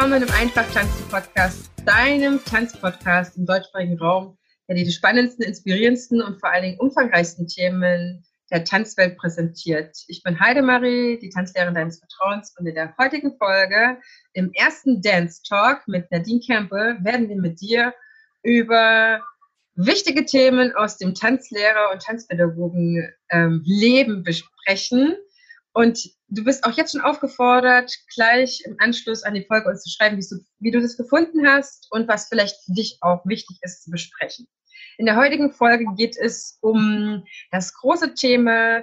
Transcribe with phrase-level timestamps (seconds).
[0.00, 6.22] Willkommen im Einfach Tanzen Podcast, deinem Tanzpodcast im deutschsprachigen Raum, der dir die spannendsten, inspirierendsten
[6.22, 9.94] und vor allen Dingen umfangreichsten Themen der Tanzwelt präsentiert.
[10.08, 13.98] Ich bin Heidemarie, die Tanzlehrerin deines Vertrauens und in der heutigen Folge
[14.32, 17.92] im ersten Dance Talk mit Nadine Campbell werden wir mit dir
[18.42, 19.20] über
[19.74, 23.62] wichtige Themen aus dem Tanzlehrer- und Tanzpädagogen ähm,
[24.24, 25.18] besprechen.
[25.74, 29.90] Und du bist auch jetzt schon aufgefordert, gleich im Anschluss an die Folge uns zu
[29.90, 33.84] schreiben, du, wie du das gefunden hast und was vielleicht für dich auch wichtig ist
[33.84, 34.46] zu besprechen.
[34.98, 38.82] In der heutigen Folge geht es um das große Thema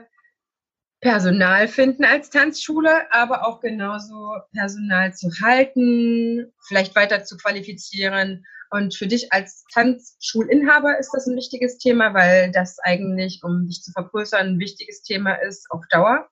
[0.99, 8.45] Personal finden als Tanzschule, aber auch genauso Personal zu halten, vielleicht weiter zu qualifizieren.
[8.71, 13.83] Und für dich als Tanzschulinhaber ist das ein wichtiges Thema, weil das eigentlich, um dich
[13.83, 16.27] zu vergrößern, ein wichtiges Thema ist auf Dauer.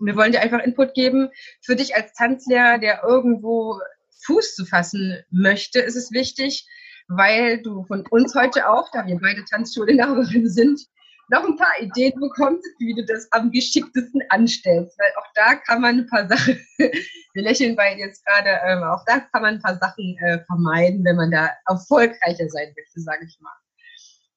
[0.00, 1.30] Wir wollen dir einfach Input geben.
[1.62, 3.80] Für dich als Tanzlehrer, der irgendwo
[4.26, 6.66] Fuß zu fassen möchte, ist es wichtig,
[7.08, 10.80] weil du von uns heute auch, da wir beide Tanzschulinhaberinnen sind,
[11.28, 14.98] noch ein paar Ideen bekommst, wie du das am geschicktesten anstellst.
[14.98, 19.04] Weil auch da kann man ein paar Sachen, wir lächeln beide jetzt gerade, ähm, auch
[19.06, 23.24] da kann man ein paar Sachen äh, vermeiden, wenn man da erfolgreicher sein möchte, sage
[23.26, 23.52] ich mal.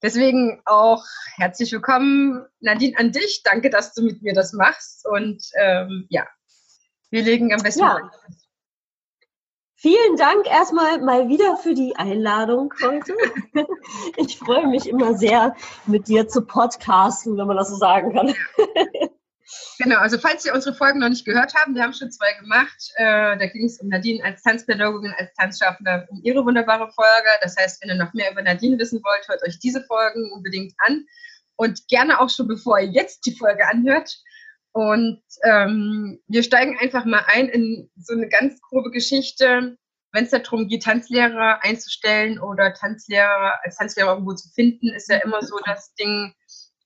[0.02, 1.04] Deswegen auch
[1.36, 3.44] herzlich willkommen, Nadine, an dich.
[3.44, 5.06] Danke, dass du mit mir das machst.
[5.06, 6.26] Und ähm, ja,
[7.10, 7.96] wir legen am besten ja.
[7.96, 8.12] an.
[9.76, 13.16] Vielen Dank erstmal mal wieder für die Einladung heute.
[14.18, 15.56] Ich freue mich immer sehr,
[15.86, 18.36] mit dir zu podcasten, wenn man das so sagen kann.
[19.80, 22.92] Genau, also falls ihr unsere Folgen noch nicht gehört habt, wir haben schon zwei gemacht.
[22.96, 27.30] Äh, da ging es um Nadine als Tanzpädagogin, als Tanzschaffender, um ihre wunderbare Folge.
[27.42, 30.74] Das heißt, wenn ihr noch mehr über Nadine wissen wollt, hört euch diese Folgen unbedingt
[30.80, 31.06] an.
[31.56, 34.18] Und gerne auch schon, bevor ihr jetzt die Folge anhört,
[34.72, 39.78] und ähm, wir steigen einfach mal ein in so eine ganz grobe Geschichte,
[40.12, 45.18] wenn es darum geht, Tanzlehrer einzustellen oder Tanzlehrer als Tanzlehrer irgendwo zu finden, ist ja
[45.18, 46.34] immer so das Ding,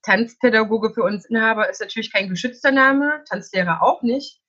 [0.03, 4.41] Tanzpädagoge für uns Inhaber ist natürlich kein geschützter Name, Tanzlehrer auch nicht.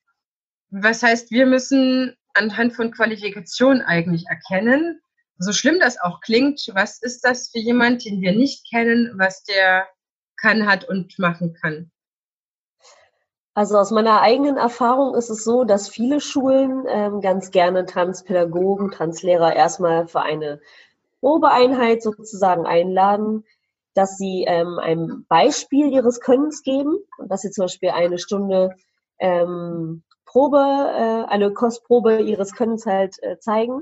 [0.69, 5.01] Was heißt, wir müssen anhand von Qualifikation eigentlich erkennen,
[5.37, 9.43] so schlimm das auch klingt, was ist das für jemand, den wir nicht kennen, was
[9.43, 9.87] der
[10.37, 11.91] kann, hat und machen kann.
[13.53, 18.91] Also aus meiner eigenen Erfahrung ist es so, dass viele Schulen ähm, ganz gerne Tanzpädagogen,
[18.91, 20.59] Tanzlehrer erstmal für eine
[21.21, 23.45] Probeeinheit sozusagen einladen,
[23.95, 28.75] dass sie ähm, ein Beispiel ihres Könnens geben und dass sie zum Beispiel eine Stunde
[29.19, 33.81] ähm, Probe, äh, eine Kostprobe ihres Könnens halt äh, zeigen,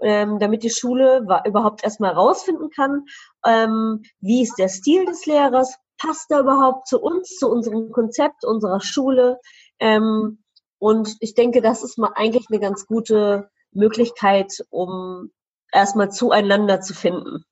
[0.00, 3.04] ähm, damit die Schule überhaupt erstmal rausfinden kann,
[3.46, 8.44] ähm, wie ist der Stil des Lehrers, passt er überhaupt zu uns, zu unserem Konzept,
[8.44, 9.38] unserer Schule?
[9.78, 10.42] Ähm,
[10.78, 15.30] und ich denke, das ist mal eigentlich eine ganz gute Möglichkeit, um
[15.72, 17.44] erstmal zueinander zu finden.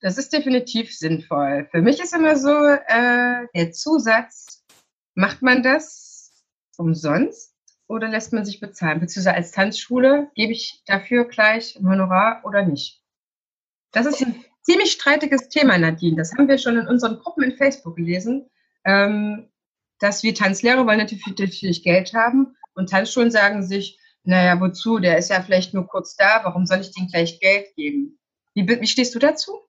[0.00, 1.68] Das ist definitiv sinnvoll.
[1.70, 4.64] Für mich ist immer so äh, der Zusatz,
[5.14, 6.44] macht man das
[6.76, 7.54] umsonst
[7.88, 9.00] oder lässt man sich bezahlen?
[9.00, 13.02] Beziehungsweise als Tanzschule gebe ich dafür gleich ein Honorar oder nicht?
[13.90, 16.16] Das ist ein ziemlich streitiges Thema, Nadine.
[16.16, 18.48] Das haben wir schon in unseren Gruppen in Facebook gelesen,
[18.84, 19.50] ähm,
[19.98, 24.98] dass wir Tanzlehrer wollen natürlich, natürlich Geld haben und Tanzschulen sagen sich, naja, wozu?
[24.98, 28.18] Der ist ja vielleicht nur kurz da, warum soll ich dem gleich Geld geben?
[28.54, 29.67] Wie, wie stehst du dazu?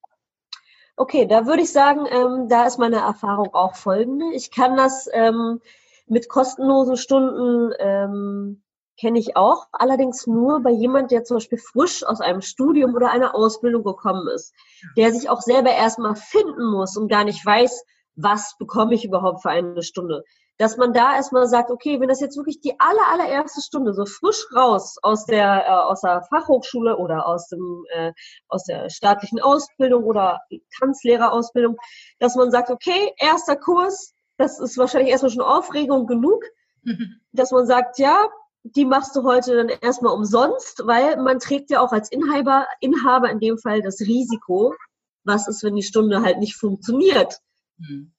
[1.02, 4.34] Okay, da würde ich sagen, ähm, da ist meine Erfahrung auch folgende.
[4.34, 5.62] Ich kann das ähm,
[6.08, 8.62] mit kostenlosen Stunden ähm,
[9.00, 13.12] kenne ich auch, allerdings nur bei jemand, der zum Beispiel frisch aus einem Studium oder
[13.12, 14.53] einer Ausbildung gekommen ist,
[14.97, 17.85] der sich auch selber erstmal finden muss und gar nicht weiß,
[18.18, 20.26] was bekomme ich überhaupt für eine Stunde.
[20.59, 24.06] Dass man da erstmal sagt, okay, wenn das jetzt wirklich die aller, allererste Stunde so
[24.06, 28.11] frisch raus aus der, äh, aus der Fachhochschule oder aus dem, äh,
[28.50, 30.41] aus der staatlichen Ausbildung oder
[30.78, 31.78] Tanzlehrerausbildung,
[32.20, 36.44] dass man sagt, okay, erster Kurs, das ist wahrscheinlich erstmal schon Aufregung genug,
[36.84, 37.22] mhm.
[37.32, 38.28] dass man sagt, ja,
[38.64, 43.29] die machst du heute dann erstmal umsonst, weil man trägt ja auch als Inhaber, Inhaber
[43.29, 44.76] in dem Fall das Risiko,
[45.23, 47.40] was ist, wenn die Stunde halt nicht funktioniert?
[47.78, 48.11] Mhm.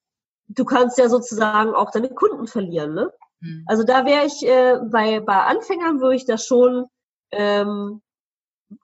[0.52, 3.12] Du kannst ja sozusagen auch deine Kunden verlieren, ne?
[3.40, 3.64] Mhm.
[3.66, 6.86] Also da wäre ich äh, bei, bei Anfängern würde ich das schon
[7.30, 8.02] ähm,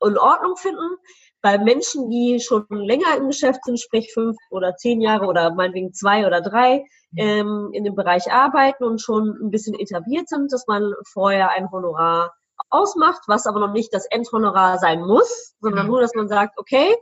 [0.01, 0.97] in Ordnung finden.
[1.43, 5.93] Bei Menschen, die schon länger im Geschäft sind, sprich fünf oder zehn Jahre oder meinetwegen
[5.93, 7.19] zwei oder drei, mhm.
[7.19, 11.71] ähm, in dem Bereich arbeiten und schon ein bisschen etabliert sind, dass man vorher ein
[11.71, 12.33] Honorar
[12.71, 15.93] ausmacht, was aber noch nicht das Endhonorar sein muss, sondern mhm.
[15.93, 16.95] nur, dass man sagt, okay,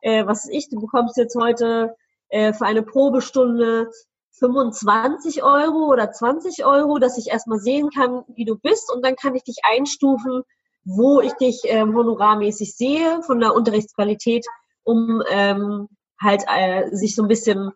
[0.00, 1.94] äh, was ist ich, du bekommst jetzt heute
[2.28, 3.90] äh, für eine Probestunde
[4.38, 9.16] 25 Euro oder 20 Euro, dass ich erstmal sehen kann, wie du bist und dann
[9.16, 10.42] kann ich dich einstufen,
[10.84, 14.46] wo ich dich ähm, honorarmäßig sehe von der Unterrichtsqualität,
[14.84, 15.88] um ähm,
[16.20, 17.72] halt äh, sich so ein bisschen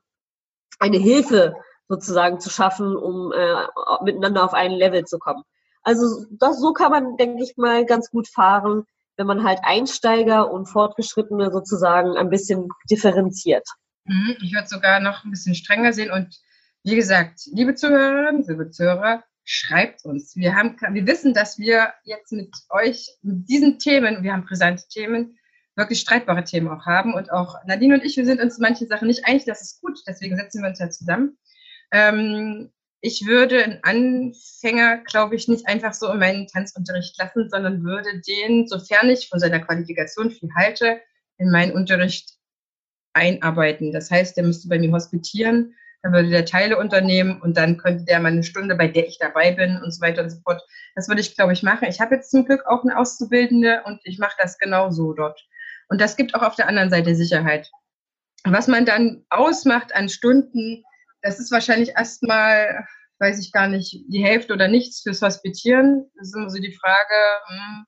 [0.79, 1.55] eine Hilfe
[1.89, 3.67] sozusagen zu schaffen, um äh,
[4.03, 5.43] miteinander auf ein Level zu kommen.
[5.83, 8.85] Also das, so kann man, denke ich mal, ganz gut fahren,
[9.17, 13.67] wenn man halt Einsteiger und Fortgeschrittene sozusagen ein bisschen differenziert.
[14.05, 16.41] Mhm, ich würde sogar noch ein bisschen strenger sehen und
[16.85, 20.37] wie gesagt, liebe Zuhörerinnen, liebe Zuhörer, schreibt uns.
[20.37, 24.85] Wir, haben, wir wissen, dass wir jetzt mit euch, mit diesen Themen, wir haben brisante
[24.89, 25.39] Themen,
[25.77, 27.15] wirklich streitbare Themen auch haben.
[27.15, 29.99] Und auch Nadine und ich, wir sind uns manche Sachen nicht einig, das ist gut,
[30.07, 31.39] deswegen setzen wir uns ja zusammen.
[31.93, 37.83] Ähm, ich würde einen Anfänger, glaube ich, nicht einfach so in meinen Tanzunterricht lassen, sondern
[37.83, 41.01] würde den, sofern ich von seiner Qualifikation viel halte,
[41.39, 42.35] in meinen Unterricht
[43.15, 43.93] einarbeiten.
[43.93, 48.05] Das heißt, der müsste bei mir hospitieren, dann würde der Teile unternehmen und dann könnte
[48.05, 50.63] der mal eine Stunde, bei der ich dabei bin und so weiter und so fort.
[50.97, 51.87] Das würde ich, glaube ich, machen.
[51.89, 55.41] Ich habe jetzt zum Glück auch eine Auszubildende und ich mache das genauso dort.
[55.89, 57.71] Und das gibt auch auf der anderen Seite Sicherheit.
[58.45, 60.83] Was man dann ausmacht an Stunden,
[61.23, 62.85] das ist wahrscheinlich erstmal,
[63.21, 66.11] weiß ich gar nicht, die Hälfte oder nichts fürs Hospitieren.
[66.17, 67.15] Das ist immer so die Frage.
[67.47, 67.85] Hm,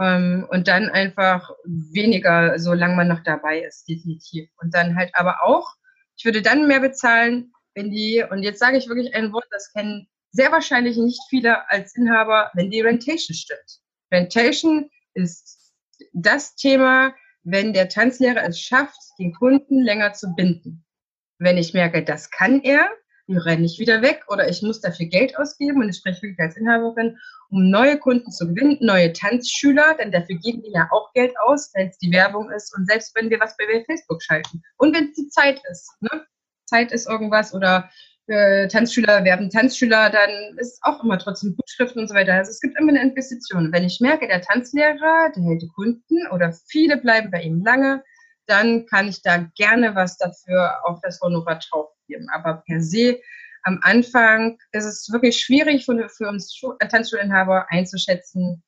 [0.00, 4.48] ähm, und dann einfach weniger, solange man noch dabei ist, definitiv.
[4.60, 5.74] Und dann halt aber auch
[6.16, 9.72] ich würde dann mehr bezahlen, wenn die, und jetzt sage ich wirklich ein Wort, das
[9.72, 13.80] kennen sehr wahrscheinlich nicht viele als Inhaber, wenn die Rentation stimmt.
[14.12, 15.72] Rentation ist
[16.12, 20.84] das Thema, wenn der Tanzlehrer es schafft, den Kunden länger zu binden.
[21.38, 22.88] Wenn ich merke, das kann er,
[23.26, 26.40] dann renne ich wieder weg oder ich muss dafür Geld ausgeben und ich spreche wirklich
[26.40, 27.18] als Inhaberin,
[27.50, 31.70] um neue Kunden zu gewinnen, neue Tanzschüler, denn dafür geben die ja auch Geld aus,
[31.74, 34.62] wenn es die Werbung ist und selbst wenn wir was bei Facebook schalten.
[34.76, 36.24] Und wenn es die Zeit ist, ne?
[36.66, 37.90] Zeit ist irgendwas oder
[38.26, 42.34] äh, Tanzschüler werben Tanzschüler, dann ist auch immer trotzdem Gutschriften und so weiter.
[42.34, 43.70] Also es gibt immer eine Investition.
[43.72, 48.02] Wenn ich merke, der Tanzlehrer, der hält die Kunden oder viele bleiben bei ihm lange,
[48.46, 52.26] dann kann ich da gerne was dafür auf das Honorar drauf geben.
[52.32, 53.20] Aber per se
[53.64, 56.60] am Anfang ist es wirklich schwierig für, für uns
[56.90, 58.62] Tanzschulinhaber einzuschätzen,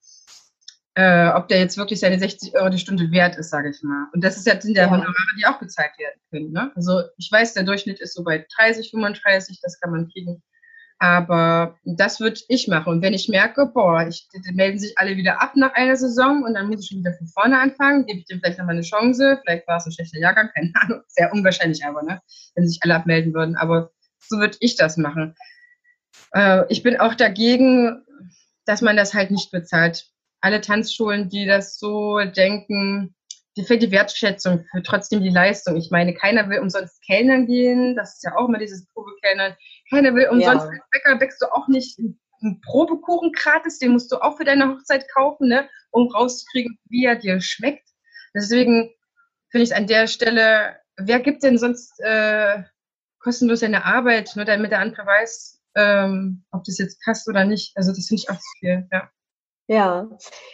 [0.95, 4.07] äh, ob der jetzt wirklich seine 60 Euro die Stunde wert ist, sage ich mal.
[4.15, 4.91] Und das ist ja sind ja, ja.
[4.91, 6.53] Honorare, die auch bezahlt werden können.
[6.53, 6.73] Ne?
[6.75, 10.43] Also ich weiß, der Durchschnitt ist so bei 30, 35, das kann man kriegen.
[10.99, 12.91] Aber das würde ich machen.
[12.91, 16.43] Und wenn ich merke, boah, ich, die melden sich alle wieder ab nach einer Saison
[16.43, 18.85] und dann muss ich schon wieder von vorne anfangen, gebe ich dem vielleicht nochmal eine
[18.85, 19.41] Chance.
[19.45, 21.03] Vielleicht war es ein schlechter Jahrgang, keine Ahnung.
[21.09, 22.21] Sehr unwahrscheinlich aber, ne?
[22.55, 23.57] wenn sich alle abmelden würden.
[23.57, 23.91] Aber
[24.21, 25.35] so würde ich das machen.
[26.33, 28.03] Äh, ich bin auch dagegen,
[28.65, 30.07] dass man das halt nicht bezahlt.
[30.41, 33.16] Alle Tanzschulen, die das so denken,
[33.57, 35.77] die fehlt die Wertschätzung für trotzdem die Leistung.
[35.77, 37.97] Ich meine, keiner will umsonst Kellnern gehen.
[37.97, 39.57] Das ist ja auch immer dieses Probekellnern.
[39.91, 40.81] Keiner will umsonst ja.
[40.91, 45.07] Bäcker, bäckst du auch nicht einen Probekuchen gratis, den musst du auch für deine Hochzeit
[45.15, 47.89] kaufen, ne, um rauszukriegen, wie er dir schmeckt.
[48.35, 48.93] Deswegen
[49.51, 52.63] finde ich es an der Stelle, wer gibt denn sonst äh,
[53.21, 57.77] kostenlos seine Arbeit, nur damit der andere weiß, ähm, ob das jetzt passt oder nicht.
[57.77, 59.11] Also das finde ich auch zu viel, ja.
[59.69, 60.09] Ja,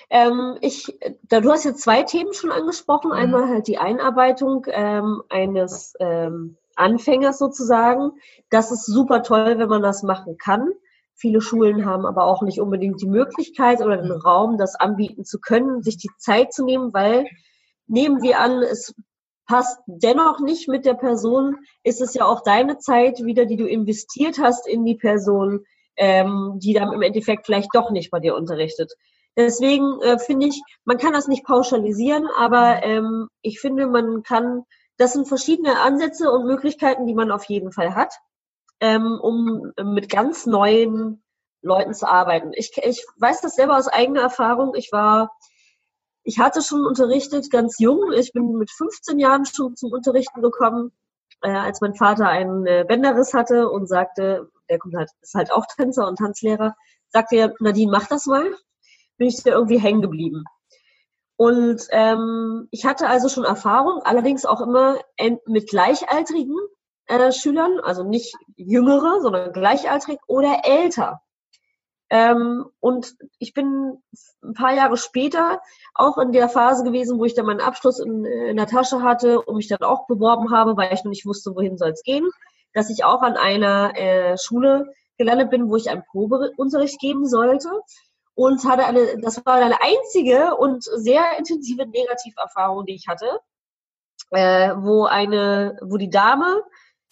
[0.09, 3.09] ähm, ich, da, du hast jetzt zwei Themen schon angesprochen.
[3.09, 3.16] Mhm.
[3.16, 8.12] Einmal halt die Einarbeitung ähm, eines ähm, Anfängers sozusagen.
[8.49, 10.71] Das ist super toll, wenn man das machen kann.
[11.14, 15.38] Viele Schulen haben aber auch nicht unbedingt die Möglichkeit oder den Raum, das anbieten zu
[15.40, 17.26] können, sich die Zeit zu nehmen, weil
[17.87, 18.95] nehmen wir an, es
[19.47, 23.66] passt dennoch nicht mit der Person, ist es ja auch deine Zeit wieder, die du
[23.66, 25.64] investiert hast in die Person,
[25.97, 28.93] ähm, die dann im Endeffekt vielleicht doch nicht bei dir unterrichtet.
[29.37, 34.65] Deswegen äh, finde ich, man kann das nicht pauschalisieren, aber ähm, ich finde, man kann,
[34.99, 38.15] das sind verschiedene Ansätze und Möglichkeiten, die man auf jeden Fall hat,
[38.81, 41.23] ähm, um mit ganz neuen
[41.63, 42.53] Leuten zu arbeiten.
[42.55, 44.75] Ich, ich weiß das selber aus eigener Erfahrung.
[44.75, 45.31] Ich war
[46.25, 48.13] ich hatte schon unterrichtet, ganz jung.
[48.13, 50.93] Ich bin mit 15 Jahren schon zum Unterrichten gekommen,
[51.43, 55.52] äh, als mein Vater einen äh, Bänderriss hatte und sagte, der kommt halt, ist halt
[55.52, 56.75] auch Tänzer und Tanzlehrer,
[57.09, 58.50] sagte er, Nadine, mach das mal.
[59.19, 60.45] Bin ich da irgendwie hängen geblieben.
[61.37, 64.99] Und ähm, ich hatte also schon Erfahrung, allerdings auch immer
[65.47, 66.57] mit gleichaltrigen
[67.07, 71.21] äh, Schülern, also nicht jüngere, sondern gleichaltrig oder älter.
[72.11, 73.99] Ähm, und ich bin
[74.43, 75.61] ein paar Jahre später
[75.95, 79.41] auch in der Phase gewesen, wo ich dann meinen Abschluss in, in der Tasche hatte
[79.41, 82.29] und mich dann auch beworben habe, weil ich noch nicht wusste, wohin soll es gehen,
[82.75, 87.69] dass ich auch an einer äh, Schule gelandet bin, wo ich einen Probeunterricht geben sollte
[88.35, 93.41] und hatte eine, das war eine einzige und sehr intensive Negativerfahrung, die ich hatte,
[94.31, 96.62] äh, wo eine, wo die Dame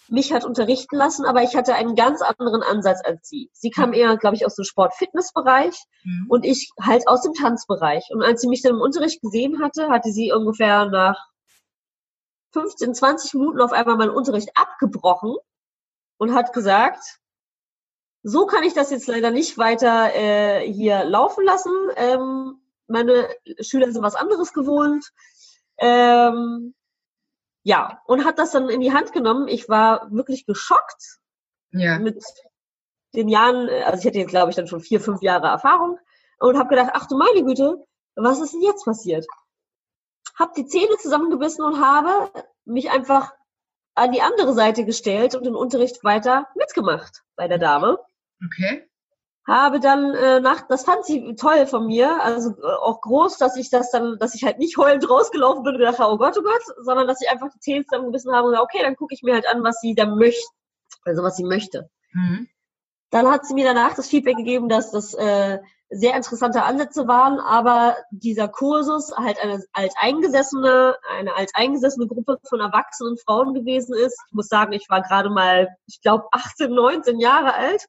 [0.08, 3.48] mich hat unterrichten lassen, aber ich hatte einen ganz anderen Ansatz als sie.
[3.52, 6.26] Sie kam eher, glaube ich, aus dem Sport-Fitness-Bereich mhm.
[6.28, 8.08] und ich halt aus dem Tanzbereich.
[8.10, 11.16] Und als sie mich dann im Unterricht gesehen hatte, hatte sie ungefähr nach
[12.52, 15.36] 15, 20 Minuten auf einmal meinen Unterricht abgebrochen
[16.20, 17.18] und hat gesagt,
[18.22, 21.72] so kann ich das jetzt leider nicht weiter äh, hier laufen lassen.
[21.96, 23.26] Ähm, meine
[23.60, 25.10] Schüler sind was anderes gewohnt.
[25.78, 26.74] Ähm,
[27.62, 29.48] ja, und hat das dann in die Hand genommen.
[29.48, 31.20] Ich war wirklich geschockt
[31.72, 31.98] ja.
[31.98, 32.22] mit
[33.14, 35.98] den Jahren, also ich hatte jetzt, glaube ich, dann schon vier, fünf Jahre Erfahrung
[36.38, 37.82] und habe gedacht, ach du meine Güte,
[38.14, 39.26] was ist denn jetzt passiert?
[40.38, 42.30] Hab die Zähne zusammengebissen und habe
[42.66, 43.32] mich einfach
[44.00, 47.98] an die andere Seite gestellt und den Unterricht weiter mitgemacht bei der Dame.
[48.44, 48.90] Okay
[49.50, 53.56] habe dann äh, nach, das fand sie toll von mir, also äh, auch groß, dass
[53.56, 56.36] ich das dann, dass ich halt nicht heulend rausgelaufen bin und gedacht habe, oh Gott,
[56.38, 59.14] oh Gott, sondern dass ich einfach die Zähne zusammengebissen habe und gesagt, okay, dann gucke
[59.14, 60.46] ich mir halt an, was sie da möchte,
[61.04, 61.90] also was sie möchte.
[62.12, 62.48] Mhm.
[63.10, 65.58] Dann hat sie mir danach das Feedback gegeben, dass das äh,
[65.90, 73.18] sehr interessante Ansätze waren, aber dieser Kursus halt eine alteingesessene, eine alteingesessene Gruppe von erwachsenen
[73.18, 74.16] Frauen gewesen ist.
[74.28, 77.86] Ich muss sagen, ich war gerade mal, ich glaube, 18, 19 Jahre alt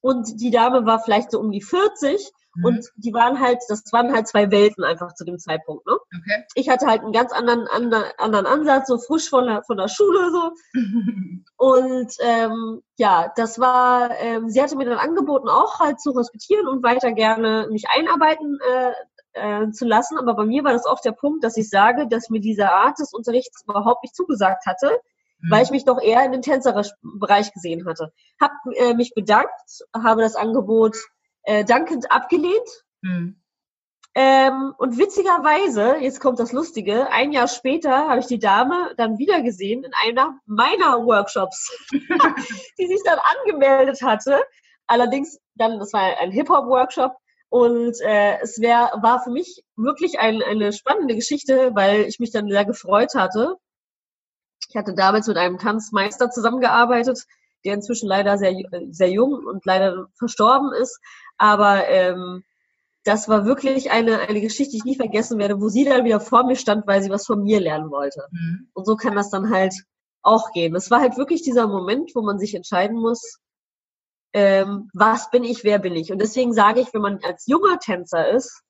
[0.00, 2.64] und die Dame war vielleicht so um die 40 mhm.
[2.64, 5.86] und die waren halt, das waren halt zwei Welten einfach zu dem Zeitpunkt.
[5.86, 5.92] Ne?
[5.92, 6.44] Okay.
[6.54, 9.88] Ich hatte halt einen ganz anderen, anderen, anderen Ansatz, so frisch von der, von der
[9.88, 10.52] Schule so.
[11.56, 16.68] und ähm, ja, das war, ähm, sie hatte mir dann angeboten, auch halt zu hospitieren
[16.68, 18.92] und weiter gerne mich einarbeiten äh,
[19.32, 20.18] äh, zu lassen.
[20.18, 22.98] Aber bei mir war das auch der Punkt, dass ich sage, dass mir diese Art
[22.98, 25.00] des Unterrichts überhaupt nicht zugesagt hatte
[25.40, 25.50] mhm.
[25.50, 28.12] weil ich mich doch eher in den Tänzerbereich gesehen hatte.
[28.40, 30.96] Hab äh, mich bedankt, habe das Angebot
[31.42, 32.84] äh, dankend abgelehnt.
[33.02, 33.40] Mhm.
[34.14, 39.18] Ähm, und witzigerweise, jetzt kommt das Lustige, ein Jahr später habe ich die Dame dann
[39.18, 44.42] wieder gesehen in einer meiner Workshops, die sich dann angemeldet hatte.
[44.86, 47.12] Allerdings dann, das war ein Hip-Hop-Workshop,
[47.50, 52.30] und äh, es wär, war für mich wirklich ein, eine spannende Geschichte, weil ich mich
[52.30, 53.56] dann sehr gefreut hatte,
[54.68, 57.24] ich hatte damals mit einem Tanzmeister zusammengearbeitet,
[57.64, 58.54] der inzwischen leider sehr,
[58.90, 61.00] sehr jung und leider verstorben ist.
[61.38, 62.44] Aber ähm,
[63.04, 66.20] das war wirklich eine, eine Geschichte, die ich nie vergessen werde, wo sie dann wieder
[66.20, 68.26] vor mir stand, weil sie was von mir lernen wollte.
[68.30, 68.68] Mhm.
[68.74, 69.74] Und so kann das dann halt
[70.22, 70.74] auch gehen.
[70.74, 73.38] Es war halt wirklich dieser Moment, wo man sich entscheiden muss,
[74.34, 76.12] ähm, was bin ich, wer bin ich.
[76.12, 78.62] Und deswegen sage ich, wenn man als junger Tänzer ist,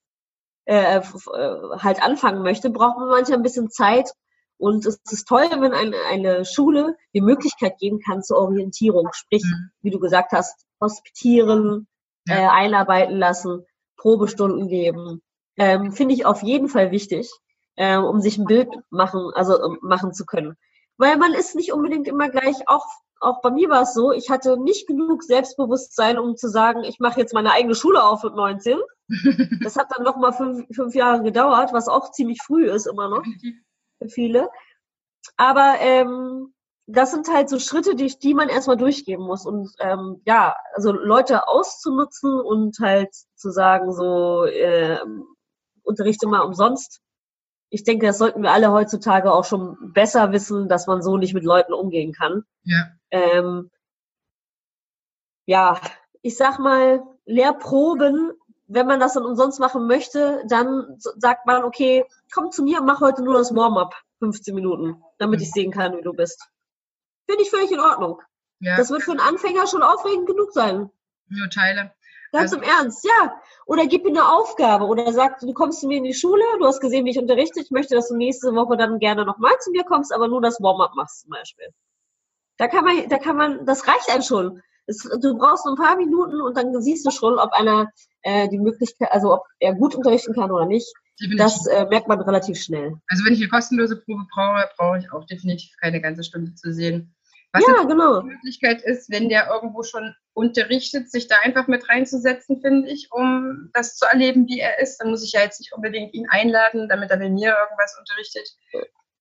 [0.66, 4.12] äh, äh halt anfangen möchte, braucht man manchmal ein bisschen Zeit,
[4.58, 9.44] und es ist toll, wenn eine, eine Schule die Möglichkeit geben kann zur Orientierung, sprich,
[9.44, 9.70] mhm.
[9.82, 11.86] wie du gesagt hast, hospitieren,
[12.26, 12.36] ja.
[12.36, 13.64] äh, einarbeiten lassen,
[13.96, 15.22] Probestunden geben.
[15.56, 17.30] Ähm, Finde ich auf jeden Fall wichtig,
[17.76, 20.56] äh, um sich ein Bild machen, also um, machen zu können.
[20.96, 22.84] Weil man ist nicht unbedingt immer gleich, auch,
[23.20, 26.98] auch bei mir war es so, ich hatte nicht genug Selbstbewusstsein, um zu sagen, ich
[26.98, 28.78] mache jetzt meine eigene Schule auf mit 19.
[29.62, 33.08] das hat dann noch mal fünf, fünf Jahre gedauert, was auch ziemlich früh ist immer
[33.08, 33.22] noch
[33.98, 34.50] für viele.
[35.36, 36.54] Aber ähm,
[36.86, 39.44] das sind halt so Schritte, die, die man erstmal durchgeben muss.
[39.44, 44.98] Und ähm, ja, also Leute auszunutzen und halt zu sagen, so äh,
[45.82, 47.00] unterrichte mal umsonst.
[47.70, 51.34] Ich denke, das sollten wir alle heutzutage auch schon besser wissen, dass man so nicht
[51.34, 52.44] mit Leuten umgehen kann.
[52.64, 52.86] Ja.
[53.10, 53.70] Ähm,
[55.44, 55.78] ja,
[56.22, 58.32] ich sag mal, Lehrproben
[58.68, 63.00] wenn man das dann umsonst machen möchte, dann sagt man, okay, komm zu mir, mach
[63.00, 66.48] heute nur das Warm-up, 15 Minuten, damit ich sehen kann, wie du bist.
[67.26, 68.20] Finde ich völlig in Ordnung.
[68.60, 68.76] Ja.
[68.76, 70.90] Das wird für einen Anfänger schon aufregend genug sein.
[71.28, 71.92] Nur Teile.
[72.30, 73.40] Ganz also, im Ernst, ja.
[73.64, 76.66] Oder gib mir eine Aufgabe oder sag, du kommst zu mir in die Schule, du
[76.66, 79.70] hast gesehen, wie ich unterrichte, ich möchte, dass du nächste Woche dann gerne nochmal zu
[79.70, 81.68] mir kommst, aber nur das Warm-up machst zum Beispiel.
[82.58, 84.62] Da kann man, da kann man, das reicht einem schon.
[84.86, 87.90] Es, du brauchst ein paar Minuten und dann siehst du schon, ob einer
[88.28, 90.92] äh, die Möglichkeit, also ob er gut unterrichten kann oder nicht.
[91.36, 92.94] Das äh, merkt man relativ schnell.
[93.08, 96.72] Also wenn ich eine kostenlose Probe brauche, brauche ich auch definitiv keine ganze Stunde zu
[96.72, 97.14] sehen.
[97.52, 98.20] Was ja, genau.
[98.20, 103.08] die Möglichkeit ist, wenn der irgendwo schon unterrichtet, sich da einfach mit reinzusetzen, finde ich,
[103.10, 104.98] um das zu erleben, wie er ist.
[104.98, 108.48] Dann muss ich ja jetzt nicht unbedingt ihn einladen, damit er bei mir irgendwas unterrichtet.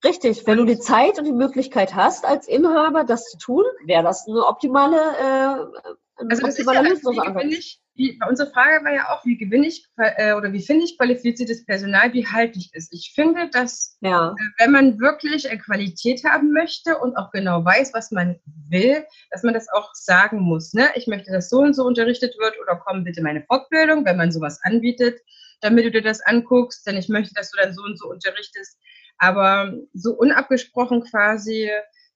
[0.04, 4.04] Richtig, wenn du die Zeit und die Möglichkeit hast, als Inhaber das zu tun, wäre
[4.04, 9.10] das eine optimale, äh, also das ist ja, wie ich, wie, unsere Frage war ja
[9.10, 12.92] auch, wie gewinne ich äh, oder wie finde ich qualifiziertes Personal, wie halte ich es?
[12.92, 14.32] Ich finde, dass ja.
[14.32, 19.06] äh, wenn man wirklich eine Qualität haben möchte und auch genau weiß, was man will,
[19.32, 20.74] dass man das auch sagen muss.
[20.74, 20.90] Ne?
[20.96, 24.32] Ich möchte, dass so und so unterrichtet wird oder komm bitte meine Fortbildung, wenn man
[24.32, 25.20] sowas anbietet,
[25.62, 28.78] damit du dir das anguckst, denn ich möchte, dass du dann so und so unterrichtest
[29.18, 31.70] aber so unabgesprochen quasi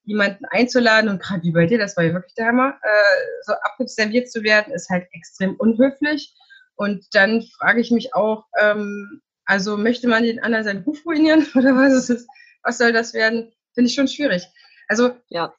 [0.03, 3.53] jemanden einzuladen und gerade wie bei dir, das war ja wirklich der Hammer, äh, so
[3.77, 6.33] abserviert zu werden, ist halt extrem unhöflich.
[6.75, 11.45] Und dann frage ich mich auch, ähm, also möchte man den anderen seinen Ruf ruinieren
[11.55, 12.27] oder was ist es?
[12.63, 13.51] Was soll das werden?
[13.73, 14.47] Finde ich schon schwierig.
[14.87, 15.53] Also ja.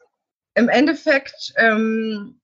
[0.54, 2.40] im Endeffekt ähm,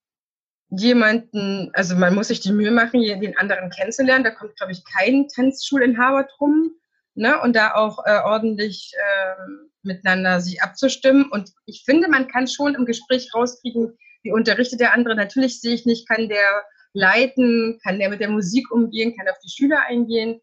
[0.70, 4.24] jemanden, also man muss sich die Mühe machen, den anderen kennenzulernen.
[4.24, 6.72] Da kommt, glaube ich, kein Tanzschulinhaber drum
[7.18, 7.40] ne?
[7.40, 9.34] und da auch äh, ordentlich äh,
[9.82, 11.26] miteinander sich abzustimmen.
[11.30, 15.14] Und ich finde, man kann schon im Gespräch rauskriegen, wie unterrichtet der andere.
[15.14, 19.38] Natürlich sehe ich nicht, kann der leiten, kann der mit der Musik umgehen, kann auf
[19.44, 20.40] die Schüler eingehen.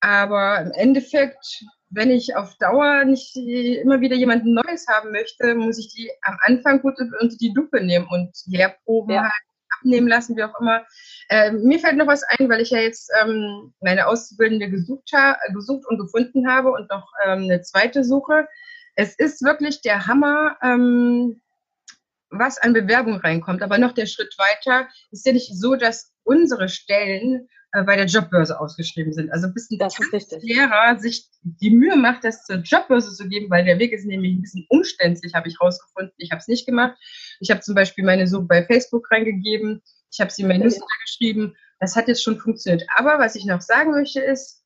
[0.00, 5.78] Aber im Endeffekt, wenn ich auf Dauer nicht immer wieder jemanden Neues haben möchte, muss
[5.78, 9.22] ich die am Anfang gut unter die Lupe nehmen und Lehrproben ja.
[9.22, 9.51] halt
[9.82, 10.84] abnehmen lassen, wie auch immer.
[11.28, 15.10] Äh, mir fällt noch was ein, weil ich ja jetzt ähm, meine Auszubildende gesucht,
[15.52, 18.46] gesucht und gefunden habe und noch ähm, eine zweite suche.
[18.94, 21.40] Es ist wirklich der Hammer, ähm,
[22.32, 23.62] was an Bewerbung reinkommt.
[23.62, 28.06] Aber noch der Schritt weiter ist ja nicht so, dass unsere Stellen äh, bei der
[28.06, 29.32] Jobbörse ausgeschrieben sind.
[29.32, 29.78] Also bis ein
[30.40, 34.34] Lehrer sich die Mühe macht, das zur Jobbörse zu geben, weil der Weg ist nämlich
[34.34, 36.12] ein bisschen umständlich, habe ich rausgefunden.
[36.18, 36.96] Ich habe es nicht gemacht.
[37.40, 39.82] Ich habe zum Beispiel meine Suche bei Facebook reingegeben.
[40.10, 41.56] Ich habe sie in mein Newsletter geschrieben.
[41.80, 42.86] Das hat jetzt schon funktioniert.
[42.96, 44.62] Aber was ich noch sagen möchte ist,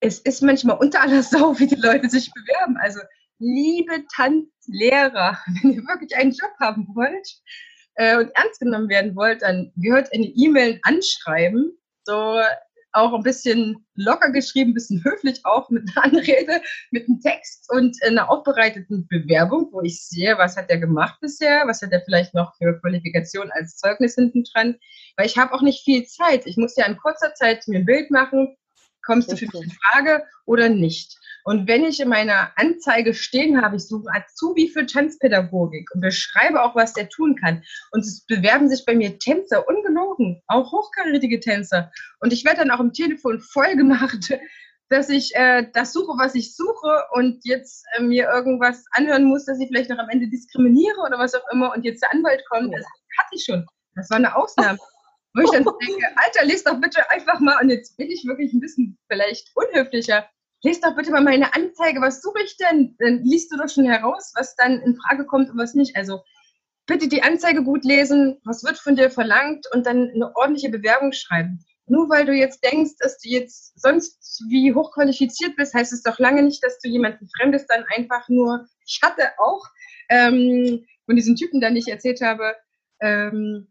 [0.00, 2.76] es ist manchmal unter aller Sau, wie die Leute sich bewerben.
[2.76, 3.00] Also
[3.38, 7.28] liebe Tanzlehrer, wenn ihr wirklich einen Job haben wollt
[7.94, 12.40] äh, und ernst genommen werden wollt, dann gehört eine E-Mail anschreiben so
[12.96, 17.70] auch ein bisschen locker geschrieben, ein bisschen höflich auch mit einer Anrede, mit einem Text
[17.70, 22.00] und einer aufbereiteten Bewerbung, wo ich sehe, was hat er gemacht bisher, was hat er
[22.00, 24.76] vielleicht noch für Qualifikation als Zeugnis hinten dran,
[25.16, 26.46] weil ich habe auch nicht viel Zeit.
[26.46, 28.56] Ich muss ja in kurzer Zeit mir ein Bild machen,
[29.04, 31.18] kommst du für mich in Frage oder nicht.
[31.46, 36.60] Und wenn ich in meiner Anzeige stehen habe, ich suche Azubi für Tanzpädagogik und beschreibe
[36.60, 37.62] auch, was der tun kann.
[37.92, 41.92] Und es bewerben sich bei mir Tänzer, ungelogen, auch hochkarätige Tänzer.
[42.18, 44.36] Und ich werde dann auch im Telefon voll gemacht,
[44.88, 49.44] dass ich äh, das suche, was ich suche und jetzt äh, mir irgendwas anhören muss,
[49.44, 52.42] dass ich vielleicht noch am Ende diskriminiere oder was auch immer und jetzt der Anwalt
[52.50, 52.74] kommt.
[52.74, 52.84] Das
[53.18, 53.64] hatte ich schon.
[53.94, 54.80] Das war eine Ausnahme.
[55.34, 58.52] Wo ich dann denke, Alter, lest doch bitte einfach mal, und jetzt bin ich wirklich
[58.52, 60.28] ein bisschen vielleicht unhöflicher,
[60.66, 62.96] lest doch bitte mal meine Anzeige, was suche ich denn?
[62.98, 65.96] Dann liest du doch schon heraus, was dann in Frage kommt und was nicht.
[65.96, 66.22] Also
[66.86, 71.12] bitte die Anzeige gut lesen, was wird von dir verlangt und dann eine ordentliche Bewerbung
[71.12, 71.64] schreiben.
[71.86, 76.18] Nur weil du jetzt denkst, dass du jetzt sonst wie hochqualifiziert bist, heißt es doch
[76.18, 79.64] lange nicht, dass du jemanden Fremdes dann einfach nur, ich hatte auch
[80.08, 82.56] ähm, von diesen Typen, dann ich erzählt habe,
[83.00, 83.68] ähm,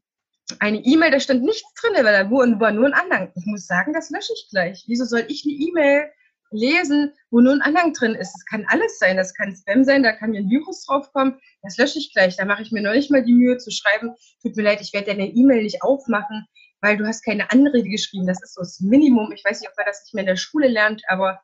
[0.60, 3.32] eine E-Mail, da stand nichts drin, weil da war nur ein Anhang.
[3.36, 4.86] Ich muss sagen, das lösche ich gleich.
[4.88, 6.12] Wieso soll ich eine E-Mail
[6.56, 8.36] lesen, wo nur ein Anhang drin ist.
[8.36, 9.18] Es kann alles sein.
[9.18, 11.40] Das kann Spam sein, da kann mir ein Virus draufkommen.
[11.62, 12.38] Das lösche ich gleich.
[12.38, 14.94] Da mache ich mir noch nicht mal die Mühe zu schreiben, tut mir leid, ich
[14.94, 16.46] werde deine E-Mail nicht aufmachen,
[16.82, 18.28] weil du hast keine Anrede geschrieben.
[18.28, 19.32] Das ist so das Minimum.
[19.32, 21.42] Ich weiß nicht, ob man das nicht mehr in der Schule lernt, aber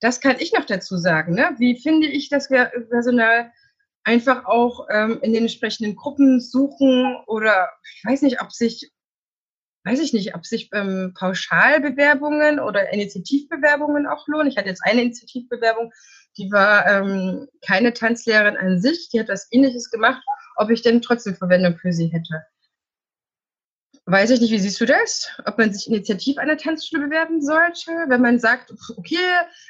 [0.00, 1.34] das kann ich noch dazu sagen.
[1.34, 1.54] Ne?
[1.58, 3.50] Wie finde ich das Personal
[4.04, 8.90] einfach auch ähm, in den entsprechenden Gruppen suchen oder ich weiß nicht, ob sich
[9.84, 14.48] weiß ich nicht, ob sich ähm, Pauschalbewerbungen oder Initiativbewerbungen auch lohnen.
[14.48, 15.92] Ich hatte jetzt eine Initiativbewerbung,
[16.36, 20.22] die war ähm, keine Tanzlehrerin an sich, die hat was ähnliches gemacht,
[20.56, 22.44] ob ich denn trotzdem Verwendung für sie hätte.
[24.06, 25.30] Weiß ich nicht, wie siehst du das?
[25.46, 29.16] Ob man sich initiativ an der Tanzschule bewerben sollte, wenn man sagt, okay,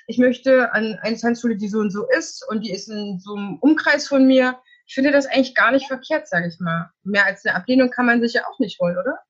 [0.09, 3.37] ich möchte an eine Tanzschule, die so und so ist und die ist in so
[3.37, 4.59] einem Umkreis von mir.
[4.87, 6.90] Ich finde das eigentlich gar nicht verkehrt, sage ich mal.
[7.05, 9.20] Mehr als eine Ablehnung kann man sich ja auch nicht holen, oder?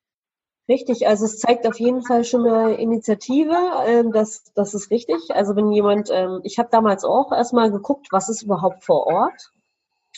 [0.66, 3.55] Richtig, also es zeigt auf jeden Fall schon eine Initiative,
[3.87, 5.16] ähm, das, das ist richtig.
[5.31, 9.53] Also wenn jemand, ähm, ich habe damals auch erstmal geguckt, was ist überhaupt vor Ort.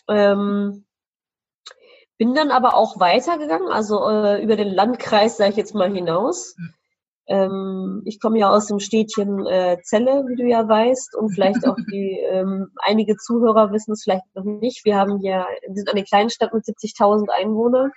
[0.09, 0.85] Ähm,
[2.17, 6.57] bin dann aber auch weitergegangen, also äh, über den Landkreis, sage ich jetzt mal, hinaus.
[7.27, 11.67] Ähm, ich komme ja aus dem Städtchen äh, Celle, wie du ja weißt, und vielleicht
[11.67, 14.85] auch die ähm, einige Zuhörer wissen es vielleicht noch nicht.
[14.85, 17.91] Wir haben hier, wir sind eine kleine Stadt mit 70.000 Einwohnern.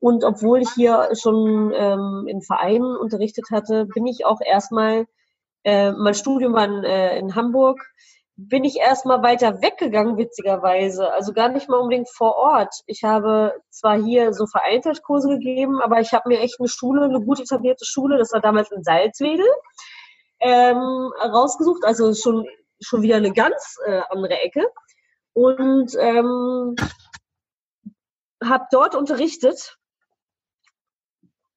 [0.00, 5.06] Und obwohl ich hier schon ähm, in Vereinen unterrichtet hatte, bin ich auch erstmal,
[5.62, 7.78] äh, mein Studium war in, äh, in Hamburg,
[8.36, 11.12] bin ich erstmal weiter weggegangen, witzigerweise.
[11.12, 12.74] Also gar nicht mal unbedingt vor Ort.
[12.86, 17.04] Ich habe zwar hier so vereinzelt Kurse gegeben, aber ich habe mir echt eine Schule,
[17.04, 19.46] eine gut etablierte Schule, das war damals in Salzwedel,
[20.40, 21.84] ähm, rausgesucht.
[21.84, 22.46] Also schon,
[22.80, 24.66] schon wieder eine ganz äh, andere Ecke.
[25.34, 26.76] Und ähm,
[28.42, 29.76] habe dort unterrichtet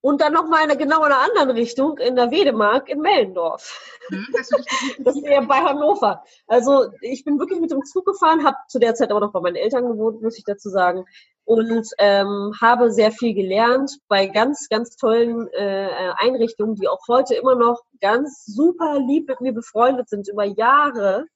[0.04, 3.98] und dann nochmal eine genau in einer anderen Richtung in der Wedemark in Mellendorf.
[4.10, 4.28] Mhm,
[5.00, 6.26] das ist ja bei Hannover.
[6.46, 9.40] Also ich bin wirklich mit dem Zug gefahren, habe zu der Zeit aber noch bei
[9.40, 11.06] meinen Eltern gewohnt, muss ich dazu sagen.
[11.46, 15.88] Und ähm, habe sehr viel gelernt bei ganz, ganz tollen äh,
[16.18, 21.28] Einrichtungen, die auch heute immer noch ganz super lieb mit mir befreundet sind über Jahre,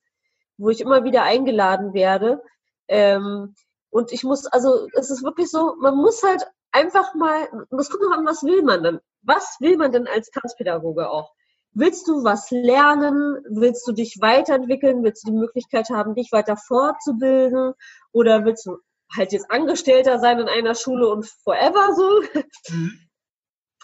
[0.58, 2.42] wo ich immer wieder eingeladen werde.
[2.90, 3.56] Ähm,
[3.92, 8.04] und ich muss, also es ist wirklich so, man muss halt einfach mal, das kommt
[8.04, 9.00] noch an, was will man denn?
[9.22, 11.34] Was will man denn als Tanzpädagoge auch?
[11.74, 13.44] Willst du was lernen?
[13.50, 15.04] Willst du dich weiterentwickeln?
[15.04, 17.74] Willst du die Möglichkeit haben, dich weiter fortzubilden?
[18.12, 18.78] Oder willst du
[19.16, 22.22] halt jetzt Angestellter sein in einer Schule und forever so?
[22.70, 23.00] Mhm.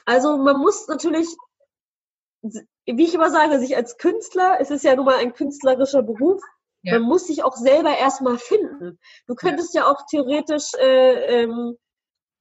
[0.06, 1.28] Also man muss natürlich,
[2.42, 6.42] wie ich immer sage, sich als Künstler, es ist ja nun mal ein künstlerischer Beruf,
[6.82, 7.00] ja.
[7.00, 9.00] man muss sich auch selber erstmal finden.
[9.28, 11.78] Du könntest ja, ja auch theoretisch äh, ähm,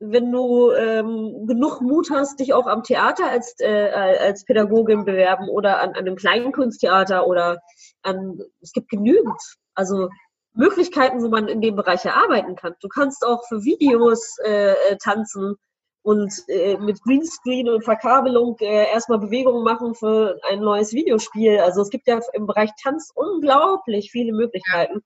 [0.04, 5.48] wenn du ähm, genug Mut hast, dich auch am Theater als, äh, als Pädagogin bewerben
[5.48, 7.60] oder an, an einem kleinen Kunsttheater oder
[8.02, 9.40] an, es gibt genügend,
[9.74, 10.08] also
[10.54, 12.74] Möglichkeiten, wo man in dem Bereich arbeiten kann.
[12.80, 15.54] Du kannst auch für Videos äh, äh, tanzen
[16.02, 21.60] und äh, mit Greenscreen und Verkabelung äh, erstmal Bewegungen machen für ein neues Videospiel.
[21.60, 25.02] Also es gibt ja im Bereich Tanz unglaublich viele Möglichkeiten.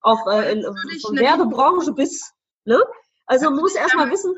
[0.00, 0.62] Auch äh, in,
[1.02, 2.32] von Werbebranche bis,
[2.64, 2.80] ne?
[3.26, 4.34] Also man muss erstmal wissen,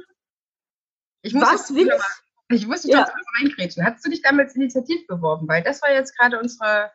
[1.22, 2.03] ich muss was will ich?
[2.51, 3.07] Ich muss dich ja.
[3.38, 3.85] reingrätschen.
[3.85, 5.46] Hast du dich damals initiativ beworben?
[5.48, 6.90] Weil das war jetzt gerade unsere,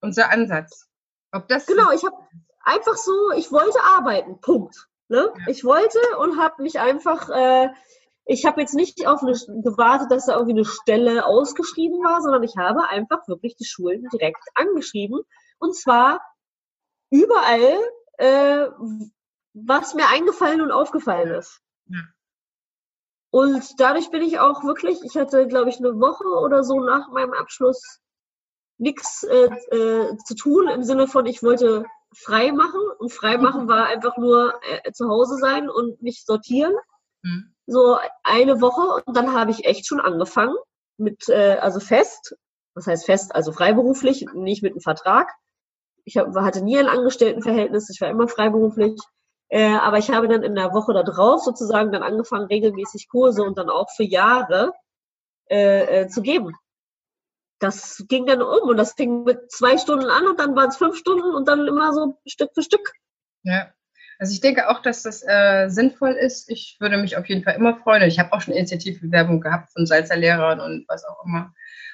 [0.00, 0.86] unser Ansatz.
[1.32, 2.16] Ob das genau, ich habe
[2.62, 4.88] einfach so, ich wollte arbeiten, Punkt.
[5.08, 5.32] Ne?
[5.38, 5.44] Ja.
[5.48, 7.70] Ich wollte und habe mich einfach, äh,
[8.26, 12.42] ich habe jetzt nicht auf eine, gewartet, dass da irgendwie eine Stelle ausgeschrieben war, sondern
[12.42, 15.20] ich habe einfach wirklich die Schulen direkt angeschrieben.
[15.58, 16.20] Und zwar
[17.10, 17.78] überall,
[18.18, 18.68] äh,
[19.52, 21.60] was mir eingefallen und aufgefallen ist.
[21.86, 22.00] Ja.
[23.30, 27.10] Und dadurch bin ich auch wirklich, ich hatte, glaube ich, eine Woche oder so nach
[27.10, 28.00] meinem Abschluss
[28.78, 32.80] nichts äh, äh, zu tun im Sinne von, ich wollte frei machen.
[32.98, 36.74] Und frei machen war einfach nur äh, zu Hause sein und mich sortieren.
[37.22, 37.54] Mhm.
[37.66, 40.56] So eine Woche und dann habe ich echt schon angefangen
[40.96, 42.36] mit, äh, also fest,
[42.74, 45.30] was heißt fest, also freiberuflich, nicht mit einem Vertrag.
[46.04, 48.98] Ich hab, hatte nie ein Angestelltenverhältnis, ich war immer freiberuflich
[49.50, 53.42] äh, aber ich habe dann in der Woche da drauf sozusagen dann angefangen, regelmäßig Kurse
[53.42, 54.72] und dann auch für Jahre
[55.50, 56.54] äh, äh, zu geben.
[57.58, 60.76] Das ging dann um und das fing mit zwei Stunden an und dann waren es
[60.76, 62.92] fünf Stunden und dann immer so Stück für Stück.
[63.42, 63.72] Ja,
[64.20, 66.48] also ich denke auch, dass das äh, sinnvoll ist.
[66.48, 68.02] Ich würde mich auf jeden Fall immer freuen.
[68.02, 71.52] Ich habe auch schon Initiativbewerbungen gehabt von Salzer Lehrern und was auch immer.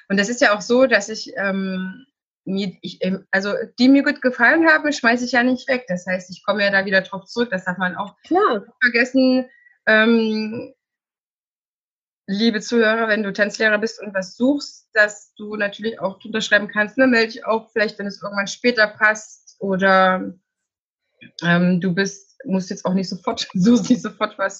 [0.09, 2.05] Und das ist ja auch so, dass ich ähm,
[2.47, 5.85] mir, ich, ähm, also die mir gut gefallen haben, schmeiße ich ja nicht weg.
[5.87, 7.49] Das heißt, ich komme ja da wieder drauf zurück.
[7.51, 8.65] Das darf man auch Klar.
[8.81, 9.49] vergessen.
[9.85, 10.73] Ähm,
[12.27, 16.97] liebe Zuhörer, wenn du Tanzlehrer bist und was suchst, dass du natürlich auch unterschreiben kannst,
[16.97, 20.33] ne, melde dich auch vielleicht, wenn es irgendwann später passt oder
[21.43, 24.59] ähm, du bist, musst jetzt auch nicht sofort, suchst nicht sofort was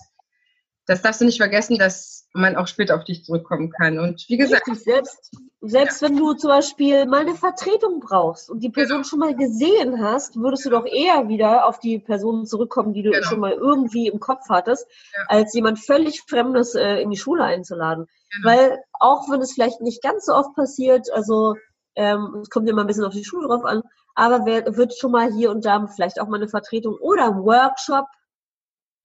[0.88, 4.00] das darfst du nicht vergessen, dass man auch später auf dich zurückkommen kann.
[4.00, 4.68] Und wie gesagt.
[4.68, 6.08] Richtig, selbst, selbst ja.
[6.08, 9.08] wenn du zum Beispiel mal eine Vertretung brauchst und die Person genau.
[9.08, 13.12] schon mal gesehen hast, würdest du doch eher wieder auf die Person zurückkommen, die du
[13.12, 13.28] genau.
[13.28, 15.24] schon mal irgendwie im Kopf hattest, ja.
[15.28, 18.08] als jemand völlig Fremdes äh, in die Schule einzuladen.
[18.36, 18.50] Genau.
[18.50, 21.56] Weil auch wenn es vielleicht nicht ganz so oft passiert, also
[21.96, 23.84] ähm, es kommt immer ein bisschen auf die Schule drauf an,
[24.16, 27.44] aber wer, wird schon mal hier und da vielleicht auch mal eine Vertretung oder ein
[27.44, 28.06] Workshop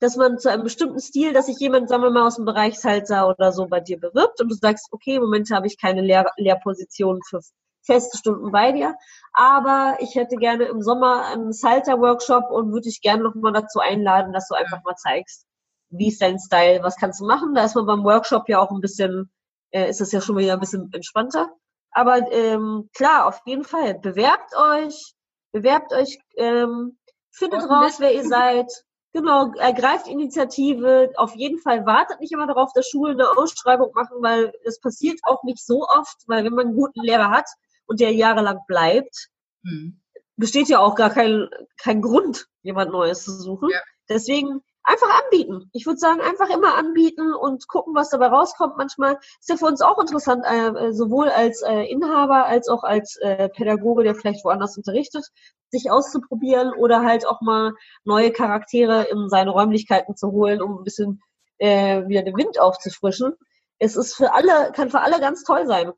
[0.02, 2.80] dass man zu einem bestimmten Stil, dass sich jemand, sagen wir mal, aus dem Bereich
[2.80, 6.00] Salsa oder so bei dir bewirbt und du sagst, okay, im Moment habe ich keine
[6.00, 7.38] Lehr Lehrposition für
[7.82, 8.96] feste Stunden bei dir,
[9.32, 14.32] aber ich hätte gerne im Sommer einen Salsa-Workshop und würde dich gerne nochmal dazu einladen,
[14.32, 15.46] dass du einfach mal zeigst,
[15.90, 17.54] wie ist dein Style, was kannst du machen.
[17.54, 19.30] Da ist man beim Workshop ja auch ein bisschen,
[19.70, 21.48] äh, ist es ja schon wieder ein bisschen entspannter.
[21.92, 25.14] Aber ähm, klar, auf jeden Fall, bewerbt euch,
[25.52, 26.98] bewerbt euch, ähm,
[27.30, 28.66] findet raus, wer ihr seid,
[29.12, 31.12] Genau, ergreift Initiative.
[31.16, 35.20] Auf jeden Fall wartet nicht immer darauf, dass Schulen eine Ausschreibung machen, weil es passiert
[35.24, 37.46] auch nicht so oft, weil wenn man einen guten Lehrer hat
[37.86, 39.28] und der jahrelang bleibt,
[39.64, 40.00] hm.
[40.36, 43.68] besteht ja auch gar kein, kein Grund, jemand Neues zu suchen.
[43.70, 43.80] Ja.
[44.08, 45.70] Deswegen einfach anbieten.
[45.72, 48.76] Ich würde sagen, einfach immer anbieten und gucken, was dabei rauskommt.
[48.76, 53.16] Manchmal ist ja für uns auch interessant, äh, sowohl als äh, Inhaber als auch als
[53.16, 55.26] äh, Pädagoge, der vielleicht woanders unterrichtet,
[55.70, 57.72] sich auszuprobieren oder halt auch mal
[58.04, 61.22] neue Charaktere in seine Räumlichkeiten zu holen, um ein bisschen
[61.58, 63.34] äh, wieder den Wind aufzufrischen.
[63.78, 65.92] Es ist für alle, kann für alle ganz toll sein.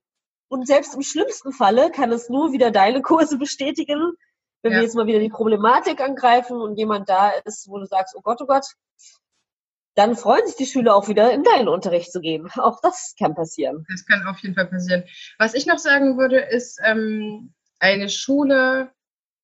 [0.48, 4.14] Und selbst im schlimmsten Falle kann es nur wieder deine Kurse bestätigen,
[4.64, 4.78] wenn ja.
[4.78, 8.22] wir jetzt mal wieder die Problematik angreifen und jemand da ist, wo du sagst, oh
[8.22, 8.64] Gott, oh Gott,
[9.94, 12.50] dann freuen sich die Schüler auch wieder, in deinen Unterricht zu gehen.
[12.56, 13.86] Auch das kann passieren.
[13.88, 15.04] Das kann auf jeden Fall passieren.
[15.38, 18.90] Was ich noch sagen würde, ist, ähm, eine Schule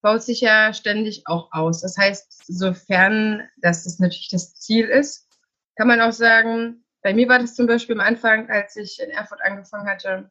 [0.03, 1.83] baut sich ja ständig auch aus.
[1.83, 5.29] Das heißt, sofern das natürlich das Ziel ist,
[5.77, 9.11] kann man auch sagen, bei mir war das zum Beispiel am Anfang, als ich in
[9.11, 10.31] Erfurt angefangen hatte,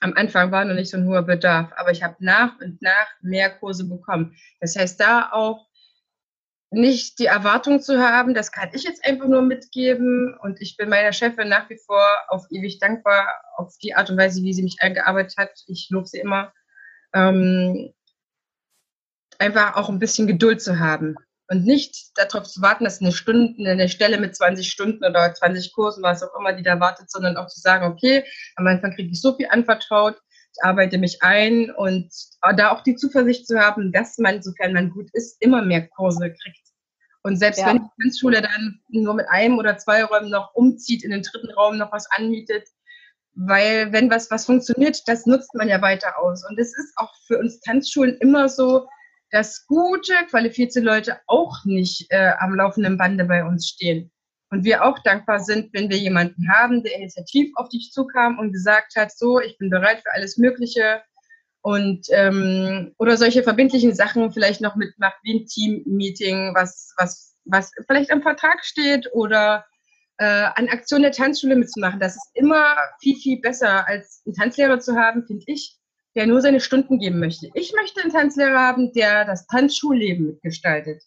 [0.00, 3.08] am Anfang war noch nicht so ein hoher Bedarf, aber ich habe nach und nach
[3.20, 4.36] mehr Kurse bekommen.
[4.60, 5.66] Das heißt, da auch
[6.70, 10.90] nicht die Erwartung zu haben, das kann ich jetzt einfach nur mitgeben und ich bin
[10.90, 14.62] meiner Chefin nach wie vor auf ewig dankbar auf die Art und Weise, wie sie
[14.62, 15.50] mich eingearbeitet hat.
[15.66, 16.52] Ich lobe sie immer.
[17.14, 17.94] Ähm,
[19.38, 21.16] einfach auch ein bisschen Geduld zu haben
[21.48, 25.72] und nicht darauf zu warten, dass eine Stunde, eine Stelle mit 20 Stunden oder 20
[25.72, 28.24] Kursen, was auch immer, die da wartet, sondern auch zu sagen, okay,
[28.56, 30.16] am Anfang kriege ich so viel anvertraut,
[30.54, 32.10] ich arbeite mich ein und
[32.56, 36.30] da auch die Zuversicht zu haben, dass man, sofern man gut ist, immer mehr Kurse
[36.30, 36.68] kriegt.
[37.22, 37.66] Und selbst ja.
[37.66, 41.50] wenn die Tanzschule dann nur mit einem oder zwei Räumen noch umzieht, in den dritten
[41.52, 42.68] Raum noch was anmietet,
[43.34, 46.44] weil wenn was, was funktioniert, das nutzt man ja weiter aus.
[46.48, 48.88] Und es ist auch für uns Tanzschulen immer so,
[49.30, 54.10] dass gute, qualifizierte Leute auch nicht äh, am laufenden Bande bei uns stehen.
[54.50, 58.52] Und wir auch dankbar sind, wenn wir jemanden haben, der initiativ auf dich zukam und
[58.52, 61.02] gesagt hat, so, ich bin bereit für alles Mögliche
[61.60, 67.72] und ähm, oder solche verbindlichen Sachen vielleicht noch mitmacht, wie ein Team-Meeting, was, was, was
[67.86, 69.66] vielleicht am Vertrag steht oder
[70.18, 72.00] äh, an Aktionen der Tanzschule mitzumachen.
[72.00, 75.76] Das ist immer viel, viel besser, als einen Tanzlehrer zu haben, finde ich,
[76.18, 77.48] der nur seine Stunden geben möchte.
[77.54, 81.00] Ich möchte einen Tanzlehrer haben, der das Tanzschulleben mitgestaltet.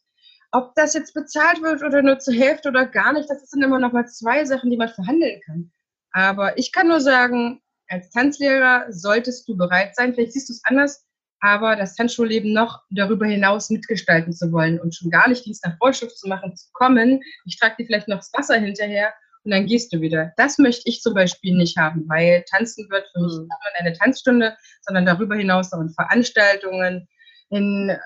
[0.54, 3.78] Ob das jetzt bezahlt wird oder nur zur Hälfte oder gar nicht, das sind immer
[3.78, 5.70] noch mal zwei Sachen, die man verhandeln kann.
[6.14, 10.62] Aber ich kann nur sagen, als Tanzlehrer solltest du bereit sein, vielleicht siehst du es
[10.64, 11.06] anders,
[11.42, 15.78] aber das Tanzschulleben noch darüber hinaus mitgestalten zu wollen und schon gar nicht Dienst nach
[15.78, 17.22] Vorschrift zu machen, zu kommen.
[17.44, 20.34] Ich trage dir vielleicht noch das Wasser hinterher und dann gehst du wieder.
[20.38, 23.42] Das möchte ich zum Beispiel nicht haben, weil Tanzen wird für mich mhm.
[23.42, 27.08] nicht nur eine Tanzstunde, sondern darüber hinaus auch in Veranstaltungen,
[27.50, 27.98] in,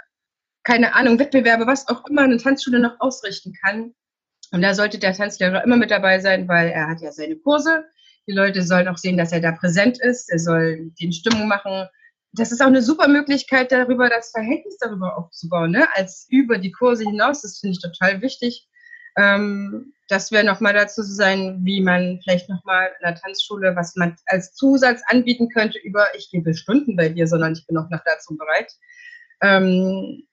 [0.64, 3.94] keine Ahnung, Wettbewerbe, was auch immer eine Tanzschule noch ausrichten kann.
[4.52, 7.84] Und da sollte der Tanzlehrer immer mit dabei sein, weil er hat ja seine Kurse.
[8.28, 10.32] Die Leute sollen auch sehen, dass er da präsent ist.
[10.32, 11.88] Er soll den Stimmung machen.
[12.32, 15.88] Das ist auch eine super Möglichkeit, darüber das Verhältnis darüber aufzubauen, ne?
[15.96, 17.42] als über die Kurse hinaus.
[17.42, 18.68] Das finde ich total wichtig.
[19.18, 23.96] Ähm, das wäre nochmal dazu zu sein, wie man vielleicht nochmal in der Tanzschule, was
[23.96, 27.90] man als Zusatz anbieten könnte über, ich gebe Stunden bei dir, sondern ich bin auch
[27.90, 28.72] noch dazu bereit.
[29.42, 30.28] Ähm,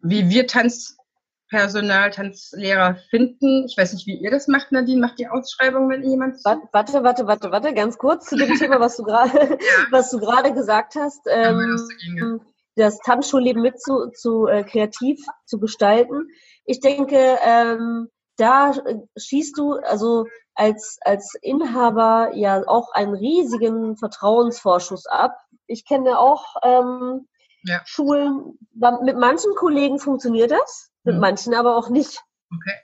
[0.00, 3.64] wie wir Tanzpersonal, Tanzlehrer finden.
[3.66, 5.00] Ich weiß nicht, wie ihr das macht, Nadine.
[5.00, 6.44] Macht die Ausschreibung, wenn jemand.
[6.44, 9.58] Warte, warte, warte, warte, ganz kurz zu dem Thema, was du gerade,
[9.90, 11.22] was du gerade gesagt hast.
[11.30, 12.40] Ähm,
[12.76, 16.28] das Tanzschulleben mit zu, zu äh, kreativ zu gestalten.
[16.66, 23.96] Ich denke, ähm, da äh, schießt du also als, als Inhaber ja auch einen riesigen
[23.96, 25.36] Vertrauensvorschuss ab.
[25.66, 27.26] Ich kenne auch ähm,
[27.64, 27.80] ja.
[27.84, 28.58] Schulen,
[29.02, 31.20] mit manchen Kollegen funktioniert das, mit mhm.
[31.20, 32.22] manchen aber auch nicht.
[32.52, 32.76] Okay.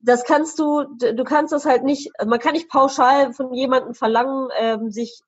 [0.00, 4.48] Das kannst du, du kannst das halt nicht, man kann nicht pauschal von jemandem verlangen,
[4.58, 5.20] ähm, sich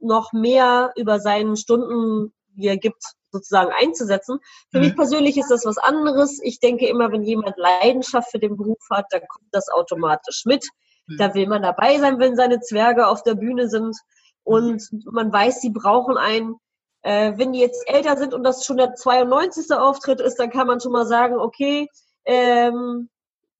[0.00, 4.38] noch mehr über seinen Stunden, wie er gibt, sozusagen einzusetzen.
[4.70, 4.84] Für mhm.
[4.84, 6.40] mich persönlich ist das was anderes.
[6.42, 10.66] Ich denke immer, wenn jemand Leidenschaft für den Beruf hat, dann kommt das automatisch mit.
[11.06, 11.16] Mhm.
[11.18, 13.96] Da will man dabei sein, wenn seine Zwerge auf der Bühne sind.
[14.44, 16.56] Und man weiß, sie brauchen einen.
[17.02, 19.76] Äh, wenn die jetzt älter sind und das schon der 92.
[19.76, 21.88] Auftritt ist, dann kann man schon mal sagen, okay,
[22.24, 23.10] ähm,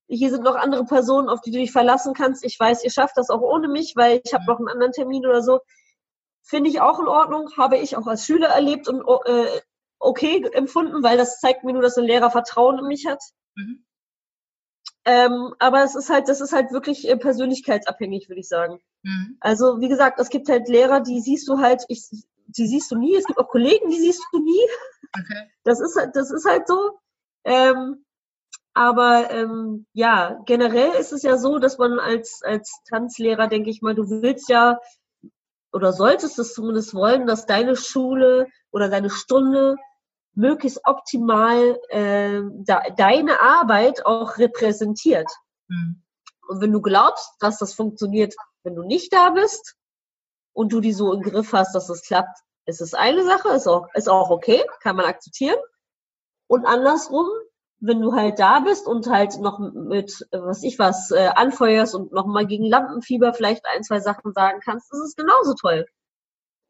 [0.07, 2.45] hier sind noch andere Personen, auf die du dich verlassen kannst.
[2.45, 5.27] Ich weiß, ihr schafft das auch ohne mich, weil ich habe noch einen anderen Termin
[5.27, 5.61] oder so.
[6.47, 9.61] Finde ich auch in Ordnung, habe ich auch als Schüler erlebt und äh,
[9.99, 13.23] okay empfunden, weil das zeigt mir nur, dass ein Lehrer Vertrauen in mich hat.
[13.57, 13.85] Mhm.
[15.07, 18.81] Ähm, aber es ist halt, das ist halt wirklich äh, persönlichkeitsabhängig, würde ich sagen.
[19.03, 19.39] Mhm.
[19.41, 22.09] Also wie gesagt, es gibt halt Lehrer, die siehst du halt, ich,
[22.47, 23.17] die siehst du nie.
[23.17, 24.69] Es gibt auch Kollegen, die siehst du nie.
[25.19, 25.51] Okay.
[25.65, 26.99] Das ist halt, das ist halt so.
[27.45, 28.05] Ähm,
[28.75, 33.83] Aber ähm, ja, generell ist es ja so, dass man als, als Tanzlehrer, denke ich
[33.83, 34.79] mal, du willst ja
[35.75, 39.77] oder solltest es zumindest wollen, dass deine Schule oder deine Stunde
[40.35, 45.31] möglichst optimal äh, da, deine Arbeit auch repräsentiert.
[45.69, 46.03] Mhm.
[46.49, 49.75] Und wenn du glaubst, dass das funktioniert, wenn du nicht da bist
[50.53, 53.67] und du die so im Griff hast, dass es klappt, ist es eine Sache, ist
[53.67, 55.59] auch, ist auch okay, kann man akzeptieren.
[56.47, 57.27] Und andersrum,
[57.87, 62.12] wenn du halt da bist und halt noch mit, was ich was, äh, anfeuerst und
[62.12, 65.87] noch mal gegen Lampenfieber vielleicht ein, zwei Sachen sagen kannst, ist es genauso toll.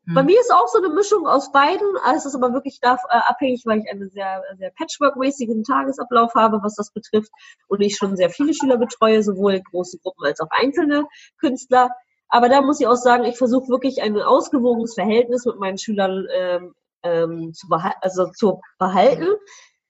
[0.07, 0.15] Hm.
[0.15, 1.87] Bei mir ist auch so eine Mischung aus beiden.
[2.15, 6.61] Es ist aber wirklich da, äh, abhängig, weil ich einen sehr, sehr patchwork-mäßigen Tagesablauf habe,
[6.63, 7.31] was das betrifft.
[7.69, 11.07] Und ich schon sehr viele Schüler betreue, sowohl große Gruppen als auch einzelne
[11.39, 11.91] Künstler.
[12.29, 16.27] Aber da muss ich auch sagen, ich versuche wirklich ein ausgewogenes Verhältnis mit meinen Schülern
[16.35, 16.75] ähm,
[17.05, 19.29] ähm, zu, behalten, also zu behalten.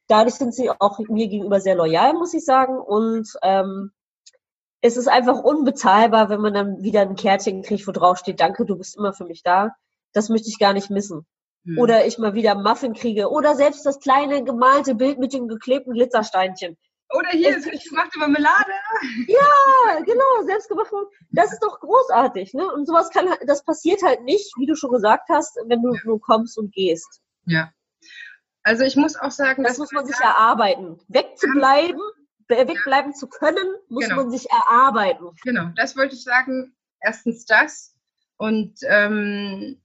[0.06, 2.78] Dadurch sind sie auch mir gegenüber sehr loyal, muss ich sagen.
[2.78, 3.92] Und ähm,
[4.80, 8.66] es ist einfach unbezahlbar, wenn man dann wieder ein Kärtchen kriegt, wo drauf steht, danke,
[8.66, 9.74] du bist immer für mich da.
[10.12, 11.26] Das möchte ich gar nicht missen.
[11.64, 11.78] Hm.
[11.78, 13.30] Oder ich mal wieder Muffin kriege.
[13.30, 16.76] Oder selbst das kleine gemalte Bild mit dem geklebten Glitzersteinchen.
[17.16, 18.72] Oder hier, selbstgemachte Marmelade.
[19.26, 20.96] Ja, genau, selbstgemachte.
[21.30, 22.70] Das ist doch großartig, ne?
[22.72, 26.20] Und sowas kann, das passiert halt nicht, wie du schon gesagt hast, wenn du nur
[26.20, 27.20] kommst und gehst.
[27.46, 27.70] Ja.
[28.64, 30.98] Also ich muss auch sagen, das muss man sich erarbeiten.
[31.09, 32.00] Wegzubleiben,
[32.48, 33.16] wegbleiben ja.
[33.16, 34.16] zu können, muss genau.
[34.16, 35.37] man sich erarbeiten.
[35.44, 36.74] Genau, das wollte ich sagen.
[37.00, 37.94] Erstens das.
[38.37, 39.81] Und ähm,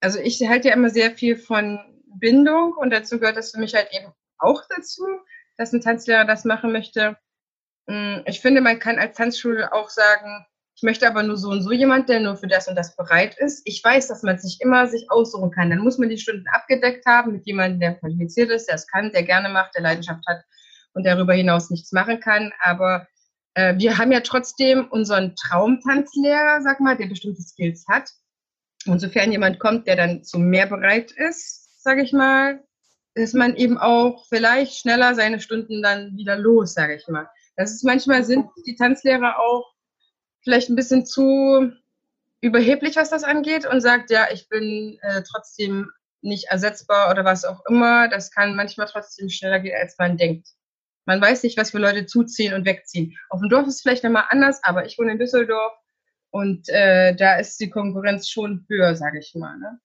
[0.00, 3.74] also ich halte ja immer sehr viel von Bindung und dazu gehört das für mich
[3.74, 5.04] halt eben auch dazu
[5.58, 7.18] dass ein Tanzlehrer das machen möchte.
[7.86, 10.46] Mm, ich finde, man kann als Tanzschule auch sagen,
[10.78, 13.36] ich möchte aber nur so und so jemand, der nur für das und das bereit
[13.36, 13.62] ist.
[13.64, 15.70] Ich weiß, dass man sich immer sich aussuchen kann.
[15.70, 19.10] Dann muss man die Stunden abgedeckt haben mit jemandem, der qualifiziert ist, der es kann,
[19.10, 20.44] der gerne macht, der Leidenschaft hat
[20.92, 22.52] und darüber hinaus nichts machen kann.
[22.60, 23.08] Aber
[23.54, 28.08] äh, wir haben ja trotzdem unseren Traumtanzlehrer, sag mal, der bestimmte Skills hat.
[28.86, 32.62] Und sofern jemand kommt, der dann zu mehr bereit ist, sage ich mal,
[33.14, 37.28] ist man eben auch vielleicht schneller seine Stunden dann wieder los, sage ich mal.
[37.56, 39.74] Das ist manchmal sind die Tanzlehrer auch
[40.48, 41.72] vielleicht ein bisschen zu
[42.40, 45.90] überheblich, was das angeht und sagt, ja, ich bin äh, trotzdem
[46.22, 48.08] nicht ersetzbar oder was auch immer.
[48.08, 50.48] Das kann manchmal trotzdem schneller gehen, als man denkt.
[51.04, 53.14] Man weiß nicht, was für Leute zuziehen und wegziehen.
[53.28, 55.74] Auf dem Dorf ist es vielleicht nochmal anders, aber ich wohne in Düsseldorf
[56.30, 59.58] und äh, da ist die Konkurrenz schon höher, sage ich mal.
[59.58, 59.78] Ne?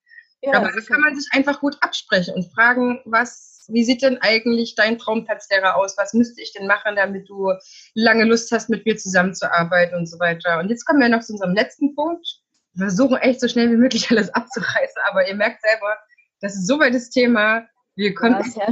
[0.43, 4.17] Ja, Aber da kann man sich einfach gut absprechen und fragen, was, wie sieht denn
[4.21, 5.97] eigentlich dein Traumplatzlehrer aus?
[5.97, 7.51] Was müsste ich denn machen, damit du
[7.93, 10.59] lange Lust hast, mit mir zusammenzuarbeiten und so weiter?
[10.59, 12.25] Und jetzt kommen wir noch zu unserem letzten Punkt.
[12.73, 15.97] Wir versuchen echt so schnell wie möglich alles abzureißen, aber ihr merkt selber,
[16.41, 17.65] das ist so weit das Thema.
[17.95, 18.67] Wir können ja,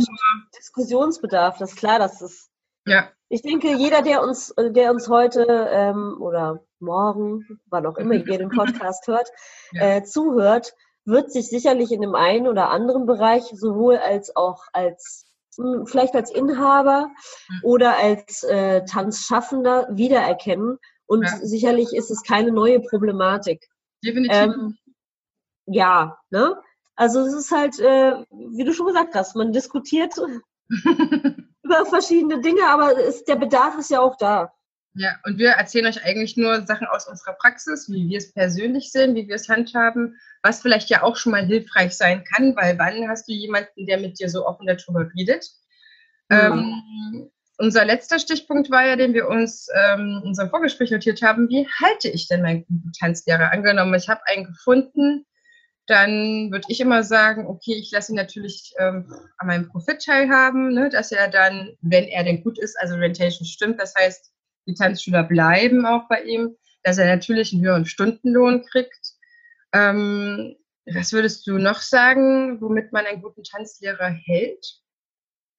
[0.58, 2.50] Diskussionsbedarf, das ist klar, das ist.
[2.86, 3.10] Ja.
[3.30, 8.38] Ich denke, jeder, der uns, der uns heute ähm, oder morgen, wann auch immer ihr
[8.38, 9.30] den Podcast hört,
[9.72, 9.98] ja.
[9.98, 10.74] äh, zuhört,
[11.06, 15.26] wird sich sicherlich in dem einen oder anderen Bereich sowohl als auch als
[15.58, 17.08] hm, vielleicht als Inhaber
[17.50, 17.60] mhm.
[17.64, 20.78] oder als äh, Tanzschaffender wiedererkennen.
[21.08, 21.38] Und ja.
[21.42, 23.68] sicherlich ist es keine neue Problematik.
[24.04, 24.36] Definitiv.
[24.36, 24.78] Ähm,
[25.66, 26.58] ja, ne?
[26.96, 30.14] Also es ist halt, äh, wie du schon gesagt hast, man diskutiert
[31.64, 34.54] über verschiedene Dinge, aber ist, der Bedarf ist ja auch da.
[34.94, 38.92] Ja, und wir erzählen euch eigentlich nur Sachen aus unserer Praxis, wie wir es persönlich
[38.92, 42.78] sehen, wie wir es handhaben, was vielleicht ja auch schon mal hilfreich sein kann, weil
[42.78, 45.50] wann hast du jemanden, der mit dir so offen darüber redet?
[46.28, 46.38] Mhm.
[46.38, 51.48] Ähm, unser letzter Stichpunkt war ja, den wir uns ähm, in unserem Vorgespräch notiert haben,
[51.48, 53.52] wie halte ich denn meinen guten Tanzlehrer?
[53.52, 55.26] Angenommen, ich habe einen gefunden,
[55.88, 60.74] dann würde ich immer sagen, okay, ich lasse ihn natürlich ähm, an meinem Profit teilhaben,
[60.74, 64.32] ne, dass er dann, wenn er denn gut ist, also Rentation stimmt, das heißt,
[64.68, 69.14] die Tanzschüler bleiben auch bei ihm, dass er natürlich einen höheren Stundenlohn kriegt.
[69.74, 74.82] Ähm, was würdest du noch sagen, womit man einen guten Tanzlehrer hält?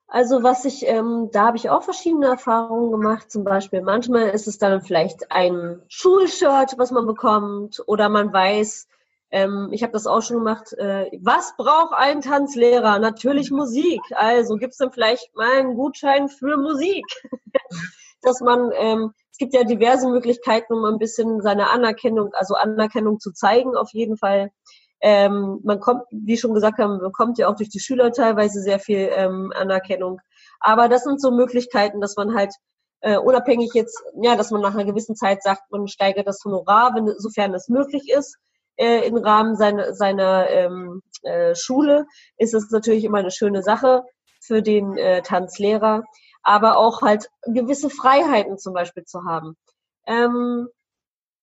[0.09, 3.31] Also was ich, ähm, da habe ich auch verschiedene Erfahrungen gemacht.
[3.31, 8.89] Zum Beispiel manchmal ist es dann vielleicht ein Schulshirt, was man bekommt, oder man weiß,
[9.31, 10.75] ähm, ich habe das auch schon gemacht.
[10.75, 12.99] Äh, was braucht ein Tanzlehrer?
[12.99, 14.03] Natürlich Musik.
[14.15, 17.07] Also gibt es dann vielleicht mal einen Gutschein für Musik.
[18.23, 23.21] dass man, ähm, es gibt ja diverse Möglichkeiten, um ein bisschen seine Anerkennung, also Anerkennung
[23.21, 24.51] zu zeigen, auf jeden Fall.
[25.01, 28.79] Ähm, man kommt, wie schon gesagt haben, bekommt ja auch durch die Schüler teilweise sehr
[28.79, 30.21] viel ähm, Anerkennung.
[30.61, 32.55] Aber das sind so Möglichkeiten, dass man halt
[33.01, 36.95] äh, unabhängig jetzt, ja, dass man nach einer gewissen Zeit sagt, man steigert das Honorar,
[36.95, 38.37] wenn, sofern es möglich ist,
[38.77, 42.07] äh, im Rahmen seiner, seiner ähm, äh, Schule,
[42.39, 44.05] ist es natürlich immer eine schöne Sache
[44.41, 46.05] für den äh, Tanzlehrer.
[46.43, 49.57] Aber auch halt gewisse Freiheiten zum Beispiel zu haben.
[50.07, 50.69] Ähm,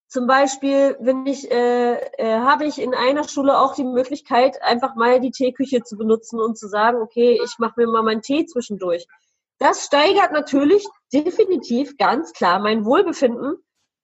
[0.10, 4.96] zum Beispiel, wenn ich, äh, äh, habe ich in einer Schule auch die Möglichkeit, einfach
[4.96, 8.48] mal die Teeküche zu benutzen und zu sagen, okay, ich mache mir mal meinen Tee
[8.48, 9.06] zwischendurch.
[9.60, 10.84] Das steigert natürlich
[11.14, 13.58] definitiv ganz klar mein Wohlbefinden,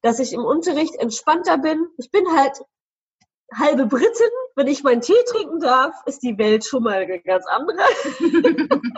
[0.03, 1.87] dass ich im Unterricht entspannter bin.
[1.97, 2.61] Ich bin halt
[3.53, 4.29] halbe Britin.
[4.55, 7.79] Wenn ich meinen Tee trinken darf, ist die Welt schon mal ganz andere.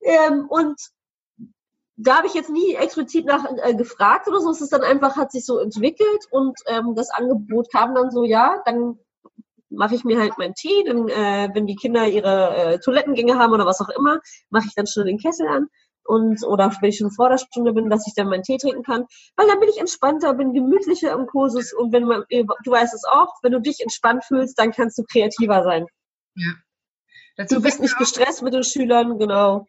[0.00, 0.80] ähm, und
[1.96, 4.50] da habe ich jetzt nie explizit nach äh, gefragt oder so.
[4.50, 8.24] Es ist dann einfach, hat sich so entwickelt und ähm, das Angebot kam dann so,
[8.24, 8.98] ja, dann
[9.70, 13.52] mache ich mir halt meinen Tee, dann, äh, wenn die Kinder ihre äh, Toilettengänge haben
[13.52, 14.20] oder was auch immer,
[14.50, 15.68] mache ich dann schon den Kessel an
[16.04, 18.82] und oder wenn ich schon vor der Stunde bin, dass ich dann meinen Tee trinken
[18.82, 22.94] kann, weil dann bin ich entspannter, bin gemütlicher im Kursus und wenn man, du weißt
[22.94, 25.86] es auch, wenn du dich entspannt fühlst, dann kannst du kreativer sein.
[26.36, 26.52] Ja.
[27.36, 29.66] Dazu du bist nicht gestresst mit den Schülern, genau.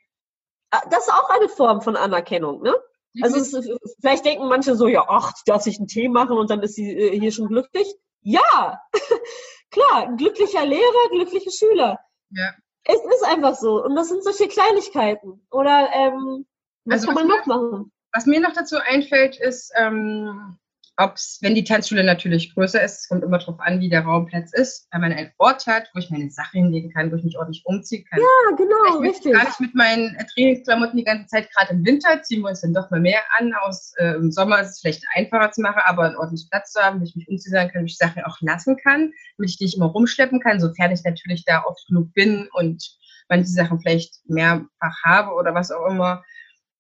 [0.72, 2.76] Ah, das ist auch eine Form von Anerkennung, ne?
[3.22, 6.50] Also ist, vielleicht denken manche so, ja, ach, die darf sich einen Tee machen und
[6.50, 7.88] dann ist sie äh, hier schon glücklich.
[8.22, 8.82] Ja,
[9.72, 12.00] klar, glücklicher Lehrer, glückliche Schüler.
[12.32, 12.54] Ja.
[12.84, 13.84] Es ist einfach so.
[13.84, 15.46] Und das sind solche Kleinigkeiten.
[15.50, 16.46] Oder ähm,
[16.84, 17.92] was also, kann man noch machen?
[18.14, 20.58] Was mir noch dazu einfällt, ist, ähm,
[20.98, 24.54] ob's, wenn die Tanzschule natürlich größer ist, es kommt immer darauf an, wie der Raumplatz
[24.54, 27.38] ist, wenn man einen Ort hat, wo ich meine Sachen hinlegen kann, wo ich mich
[27.38, 28.20] ordentlich umziehen kann.
[28.20, 29.34] Ja, genau, ich richtig.
[29.34, 32.74] Gar nicht mit meinen Trainingsklamotten die ganze Zeit, gerade im Winter ziehen wir uns dann
[32.74, 33.54] doch mal mehr an.
[33.54, 36.82] Aus, äh, Im Sommer ist es vielleicht einfacher zu machen, aber einen ordentlichen Platz zu
[36.82, 39.66] haben, wo ich mich umziehen kann, wo ich Sachen auch lassen kann, damit ich die
[39.66, 44.20] nicht immer rumschleppen kann, sofern ich natürlich da oft genug bin und manche Sachen vielleicht
[44.26, 46.24] mehrfach habe oder was auch immer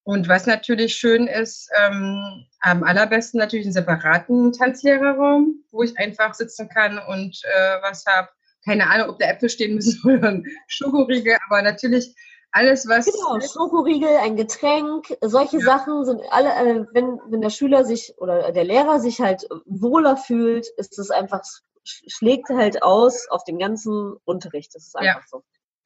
[0.06, 6.36] und was natürlich schön ist, ähm, am allerbesten natürlich einen separaten Tanzlehrerraum, wo ich einfach
[6.36, 8.30] sitzen kann und äh, was habe.
[8.64, 12.16] Keine Ahnung, ob da Äpfel stehen müssen oder ein Schokoriegel, aber natürlich
[12.51, 13.06] alles, was.
[13.06, 15.66] Genau, Schokoriegel, ein Getränk, solche ja.
[15.66, 20.18] Sachen sind alle, äh, wenn, wenn der Schüler sich oder der Lehrer sich halt wohler
[20.18, 21.41] fühlt, ist es einfach,
[21.84, 24.76] schlägt halt aus auf den ganzen Unterricht.
[24.76, 25.28] Das ist einfach ja.
[25.28, 25.43] so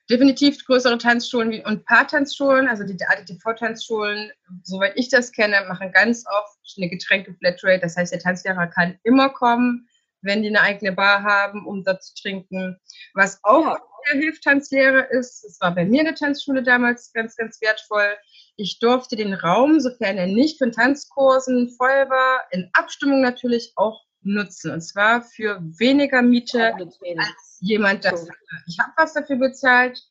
[0.10, 4.32] definitiv größere Tanzschulen und Paartanzschulen, also die ADTV-Tanzschulen,
[4.64, 7.82] soweit ich das kenne, machen ganz oft eine Getränke-Flatrate.
[7.82, 9.88] Das heißt, der Tanzlehrer kann immer kommen,
[10.22, 12.80] wenn die eine eigene Bar haben, um dort zu trinken.
[13.14, 13.78] Was auch ja.
[14.08, 18.18] sehr hilft, Tanzlehrer ist, es war bei mir in der Tanzschule damals ganz, ganz wertvoll.
[18.58, 24.04] Ich durfte den Raum, sofern er nicht von Tanzkursen voll war, in Abstimmung natürlich auch
[24.22, 24.72] nutzen.
[24.72, 28.28] Und zwar für weniger Miete als jemand das.
[28.68, 30.02] Ich habe was dafür bezahlt,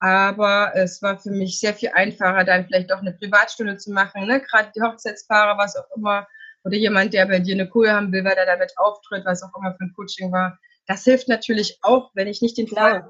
[0.00, 4.26] aber es war für mich sehr viel einfacher, dann vielleicht auch eine Privatstunde zu machen.
[4.26, 4.40] Ne?
[4.40, 6.26] Gerade die Hochzeitspaare, was auch immer,
[6.64, 9.54] oder jemand, der bei dir eine Kohle haben will, weil er damit auftritt, was auch
[9.56, 10.58] immer für ein Coaching war.
[10.86, 13.04] Das hilft natürlich auch, wenn ich nicht den Platz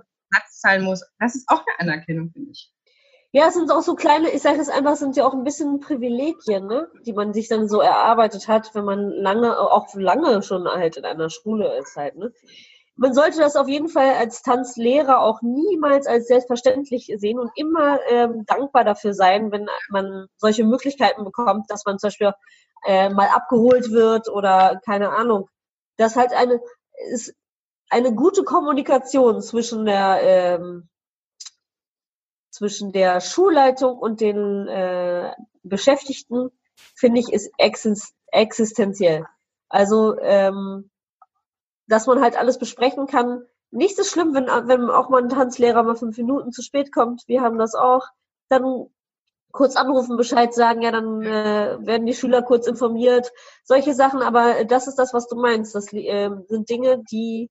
[0.60, 1.04] zahlen muss.
[1.18, 2.70] Das ist auch eine Anerkennung, finde ich.
[3.32, 5.80] Ja, es sind auch so kleine, ich sage es einfach, sind ja auch ein bisschen
[5.80, 6.88] Privilegien, ne?
[7.04, 11.04] die man sich dann so erarbeitet hat, wenn man lange, auch lange schon halt in
[11.04, 12.16] einer Schule ist halt.
[12.16, 12.32] Ne?
[12.96, 18.00] Man sollte das auf jeden Fall als Tanzlehrer auch niemals als selbstverständlich sehen und immer
[18.08, 22.32] ähm, dankbar dafür sein, wenn man solche Möglichkeiten bekommt, dass man zum Beispiel
[22.86, 25.48] äh, mal abgeholt wird oder keine Ahnung.
[25.98, 26.60] Das halt eine
[27.12, 27.34] ist
[27.90, 30.88] eine gute Kommunikation zwischen der ähm,
[32.58, 35.32] zwischen der Schulleitung und den äh,
[35.62, 36.50] Beschäftigten,
[36.94, 37.52] finde ich, ist
[38.30, 39.24] existenziell.
[39.68, 40.90] Also, ähm,
[41.86, 43.44] dass man halt alles besprechen kann.
[43.70, 47.22] Nichts ist schlimm, wenn, wenn auch mal ein Tanzlehrer mal fünf Minuten zu spät kommt.
[47.26, 48.06] Wir haben das auch.
[48.48, 48.88] Dann
[49.52, 53.30] kurz anrufen, Bescheid sagen, ja, dann äh, werden die Schüler kurz informiert.
[53.64, 55.74] Solche Sachen, aber das ist das, was du meinst.
[55.74, 57.50] Das äh, sind Dinge, die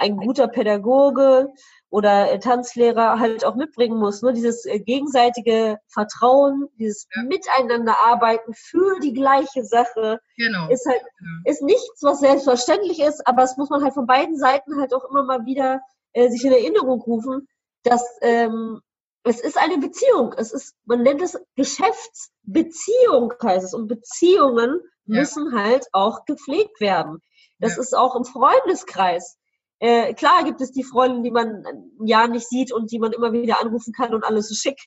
[0.00, 1.48] ein guter Pädagoge
[1.90, 4.22] oder Tanzlehrer halt auch mitbringen muss.
[4.22, 7.22] Nur dieses äh, gegenseitige Vertrauen, dieses ja.
[7.22, 10.68] Miteinanderarbeiten für die gleiche Sache genau.
[10.68, 11.02] ist halt
[11.44, 15.04] ist nichts, was selbstverständlich ist, aber es muss man halt von beiden Seiten halt auch
[15.10, 15.80] immer mal wieder
[16.12, 17.46] äh, sich in Erinnerung rufen,
[17.82, 18.80] dass ähm,
[19.24, 20.34] es ist eine Beziehung.
[20.36, 23.74] Es ist, man nennt es Geschäftsbeziehung heißt es.
[23.74, 25.20] Und Beziehungen ja.
[25.20, 27.18] müssen halt auch gepflegt werden.
[27.58, 27.82] Das ja.
[27.82, 29.36] ist auch im Freundeskreis.
[29.80, 33.12] Äh, klar gibt es die Freundin, die man ein Jahr nicht sieht und die man
[33.12, 34.78] immer wieder anrufen kann und alles ist schick.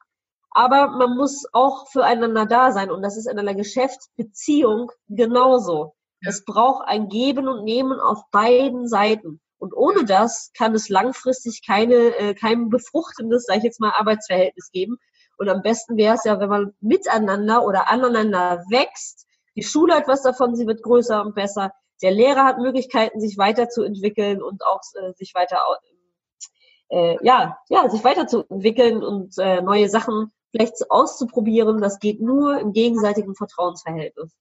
[0.52, 5.96] Aber man muss auch füreinander da sein und das ist in einer Geschäftsbeziehung genauso.
[6.22, 6.30] Ja.
[6.30, 9.42] Es braucht ein Geben und Nehmen auf beiden Seiten.
[9.58, 14.70] Und ohne das kann es langfristig keine, äh, kein befruchtendes, sage ich jetzt mal, Arbeitsverhältnis
[14.72, 14.98] geben.
[15.38, 19.26] Und am besten wäre es ja, wenn man miteinander oder aneinander wächst.
[19.56, 21.72] Die Schule hat was davon, sie wird größer und besser
[22.02, 25.60] der Lehrer hat Möglichkeiten, sich weiterzuentwickeln und auch äh, sich weiter
[26.90, 31.82] äh, ja, ja, sich weiterzuentwickeln und äh, neue Sachen vielleicht auszuprobieren.
[31.82, 34.32] Das geht nur im gegenseitigen Vertrauensverhältnis.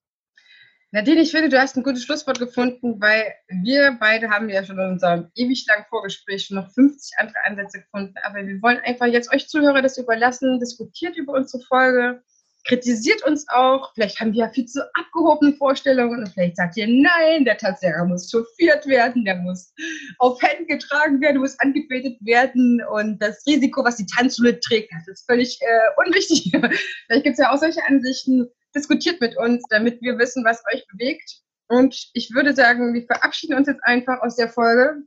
[0.95, 4.79] Nadine, ich finde, du hast ein gutes Schlusswort gefunden, weil wir beide haben ja schon
[4.79, 8.15] in unserem ewig langen Vorgespräch noch 50 andere Ansätze gefunden.
[8.23, 12.23] Aber wir wollen einfach jetzt euch Zuhörer das überlassen, diskutiert über unsere Folge,
[12.65, 13.93] kritisiert uns auch.
[13.95, 18.31] Vielleicht haben wir ja viel zu abgehobene Vorstellungen vielleicht sagt ihr, nein, der Tanzlehrer muss
[18.31, 19.73] chauffiert werden, der muss
[20.19, 25.09] auf Händen getragen werden, muss angebetet werden und das Risiko, was die Tanzschule trägt, das
[25.09, 26.51] ist völlig äh, unwichtig.
[27.07, 30.87] vielleicht gibt es ja auch solche Ansichten diskutiert mit uns, damit wir wissen, was euch
[30.89, 31.43] bewegt.
[31.69, 35.03] Und ich würde sagen, wir verabschieden uns jetzt einfach aus der Folge,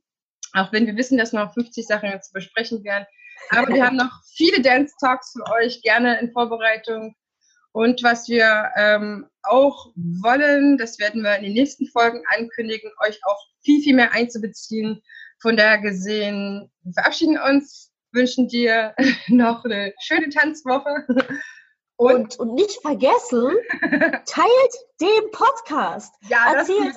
[0.53, 3.05] auch wenn wir wissen, dass noch 50 Sachen zu besprechen werden.
[3.49, 7.15] Aber wir haben noch viele Dance Talks für euch gerne in Vorbereitung.
[7.75, 13.19] Und was wir ähm, auch wollen, das werden wir in den nächsten Folgen ankündigen, euch
[13.25, 15.03] auch viel, viel mehr einzubeziehen.
[15.41, 18.95] Von daher gesehen, wir verabschieden uns, wünschen dir
[19.27, 21.05] noch eine schöne Tanzwoche
[21.97, 23.51] und, und nicht vergessen,
[23.81, 26.15] teilt den Podcast.
[26.29, 26.95] Ja, erzählt, das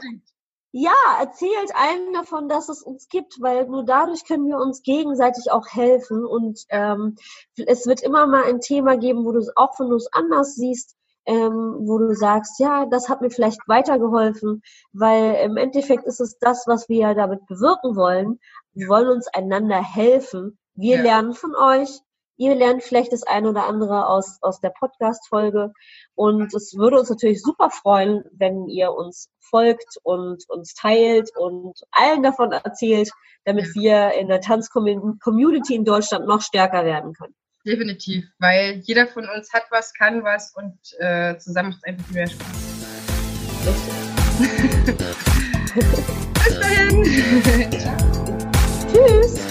[0.73, 5.51] ja, erzählt allen davon, dass es uns gibt, weil nur dadurch können wir uns gegenseitig
[5.51, 6.27] auch helfen.
[6.27, 7.17] Und ähm,
[7.57, 10.55] es wird immer mal ein Thema geben, wo du es auch, wenn du es anders
[10.55, 10.95] siehst,
[11.25, 14.63] ähm, wo du sagst, ja, das hat mir vielleicht weitergeholfen,
[14.93, 18.39] weil im Endeffekt ist es das, was wir damit bewirken wollen.
[18.73, 20.59] Wir wollen uns einander helfen.
[20.75, 21.03] Wir ja.
[21.03, 22.01] lernen von euch,
[22.41, 25.73] Ihr lernt vielleicht das eine oder andere aus, aus der Podcast-Folge.
[26.15, 31.81] Und es würde uns natürlich super freuen, wenn ihr uns folgt und uns teilt und
[31.91, 33.11] allen davon erzählt,
[33.45, 37.35] damit wir in der Tanz-Community in Deutschland noch stärker werden können.
[37.67, 42.09] Definitiv, weil jeder von uns hat was, kann was und äh, zusammen macht es einfach
[42.13, 42.47] mehr Spaß.
[46.45, 47.03] Bis dahin.
[48.93, 49.48] Tschüss.